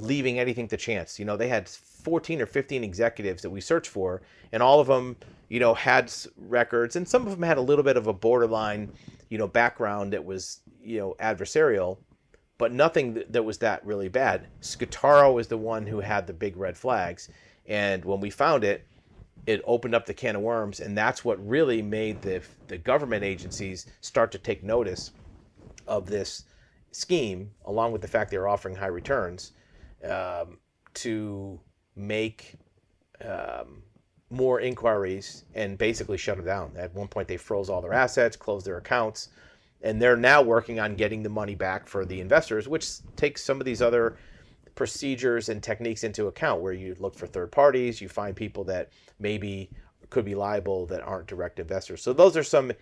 leaving 0.01 0.39
anything 0.39 0.69
to 0.69 0.77
chance. 0.77 1.19
You 1.19 1.25
know, 1.25 1.37
they 1.37 1.49
had 1.49 1.69
14 1.69 2.41
or 2.41 2.47
15 2.47 2.85
executives 2.85 3.43
that 3.43 3.51
we 3.51 3.61
searched 3.61 3.91
for, 3.91 4.23
and 4.53 4.63
all 4.63 4.81
of 4.81 4.87
them, 4.87 5.17
you 5.49 5.61
know, 5.61 5.75
had 5.75 6.13
records, 6.37 6.97
and 6.97 7.09
some 7.09 7.27
of 7.27 7.33
them 7.33 7.43
had 7.43 7.59
a 7.59 7.63
little 7.63 7.85
bit 7.85 7.97
of 7.97 8.07
a 8.07 8.13
borderline, 8.13 8.93
you 9.29 9.39
know, 9.39 9.49
background 9.49 10.13
that 10.13 10.25
was, 10.25 10.61
you 10.83 10.99
know, 10.99 11.17
adversarial, 11.21 11.99
but 12.59 12.73
nothing 12.73 13.23
that 13.29 13.43
was 13.43 13.59
that 13.59 13.85
really 13.85 14.09
bad. 14.09 14.47
Scutaro 14.61 15.35
was 15.35 15.49
the 15.49 15.59
one 15.59 15.87
who 15.87 16.01
had 16.01 16.27
the 16.27 16.33
big 16.33 16.57
red 16.57 16.77
flags, 16.77 17.29
and 17.67 18.05
when 18.05 18.21
we 18.21 18.31
found 18.31 18.65
it, 18.65 18.87
it 19.47 19.63
opened 19.65 19.95
up 19.95 20.07
the 20.07 20.15
can 20.15 20.37
of 20.37 20.43
worms, 20.43 20.81
and 20.81 20.99
that's 20.99 21.25
what 21.25 21.45
really 21.47 21.81
made 21.81 22.21
the 22.23 22.43
the 22.67 22.79
government 22.79 23.25
agencies 23.25 23.87
start 24.01 24.33
to 24.33 24.39
take 24.39 24.63
notice 24.63 25.13
of 25.87 26.07
this 26.07 26.45
scheme, 26.91 27.51
along 27.65 27.93
with 27.93 28.03
the 28.03 28.09
fact 28.09 28.31
they 28.31 28.39
were 28.39 28.49
offering 28.49 28.75
high 28.75 28.87
returns, 28.87 29.53
um, 30.05 30.59
to 30.95 31.61
make 31.95 32.55
um, 33.25 33.83
more 34.31 34.61
inquiries 34.61 35.45
and 35.55 35.79
basically 35.79 36.17
shut 36.17 36.37
them 36.37 36.47
down. 36.47 36.73
At 36.77 36.95
one 36.95 37.09
point, 37.09 37.29
they 37.29 37.37
froze 37.37 37.71
all 37.71 37.81
their 37.81 37.93
assets, 37.93 38.37
closed 38.37 38.67
their 38.67 38.79
accounts, 38.79 39.29
and 39.83 40.03
they're 40.03 40.17
now 40.17 40.43
working 40.43 40.81
on 40.81 40.97
getting 40.97 41.23
the 41.23 41.29
money 41.29 41.55
back 41.55 41.87
for 41.87 42.05
the 42.05 42.21
investors, 42.21 42.67
which 42.67 42.89
takes 43.15 43.45
some 43.45 43.61
of 43.61 43.65
these 43.65 43.81
other 43.81 44.17
procedures 44.77 45.49
and 45.49 45.63
techniques 45.63 46.05
into 46.05 46.29
account 46.29 46.61
where 46.63 46.73
you 46.73 46.95
look 47.01 47.17
for 47.17 47.27
third 47.27 47.51
parties, 47.51 48.01
you 48.01 48.09
find 48.09 48.37
people 48.37 48.63
that 48.63 48.91
maybe 49.19 49.69
could 50.11 50.25
be 50.25 50.37
liable 50.37 50.87
that 50.87 51.03
aren't 51.03 51.27
direct 51.27 51.59
investors. 51.59 52.03
So 52.03 52.13
those 52.13 52.37
are 52.37 52.45
some 52.45 52.73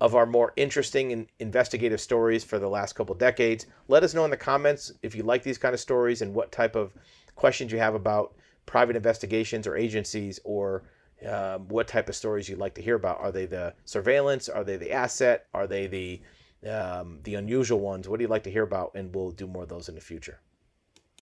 of 0.00 0.14
our 0.14 0.26
more 0.26 0.52
interesting 0.54 1.12
and 1.12 1.26
investigative 1.40 2.00
stories 2.00 2.44
for 2.44 2.60
the 2.60 2.68
last 2.68 2.92
couple 2.92 3.14
decades. 3.16 3.66
Let 3.88 4.04
us 4.04 4.14
know 4.14 4.24
in 4.24 4.30
the 4.30 4.36
comments 4.36 4.92
if 5.02 5.16
you 5.16 5.24
like 5.24 5.42
these 5.42 5.58
kind 5.58 5.74
of 5.74 5.80
stories 5.80 6.22
and 6.22 6.32
what 6.32 6.52
type 6.52 6.76
of 6.76 6.94
questions 7.34 7.72
you 7.72 7.78
have 7.78 7.96
about 7.96 8.34
private 8.66 8.94
investigations 8.94 9.66
or 9.66 9.76
agencies 9.76 10.38
or 10.44 10.84
um, 11.26 11.66
what 11.68 11.88
type 11.88 12.08
of 12.08 12.14
stories 12.14 12.48
you'd 12.48 12.60
like 12.60 12.74
to 12.74 12.82
hear 12.82 12.94
about. 12.94 13.18
Are 13.18 13.32
they 13.32 13.46
the 13.46 13.74
surveillance? 13.86 14.48
Are 14.48 14.62
they 14.62 14.76
the 14.76 14.92
asset? 14.92 15.46
Are 15.52 15.66
they 15.66 15.88
the 15.88 16.20
um, 16.68 17.20
the 17.22 17.36
unusual 17.36 17.80
ones? 17.80 18.08
What 18.08 18.18
do 18.18 18.22
you 18.22 18.28
like 18.28 18.42
to 18.44 18.50
hear 18.50 18.64
about? 18.64 18.92
And 18.94 19.14
we'll 19.14 19.30
do 19.30 19.46
more 19.46 19.62
of 19.62 19.68
those 19.68 19.88
in 19.88 19.94
the 19.94 20.00
future. 20.00 20.40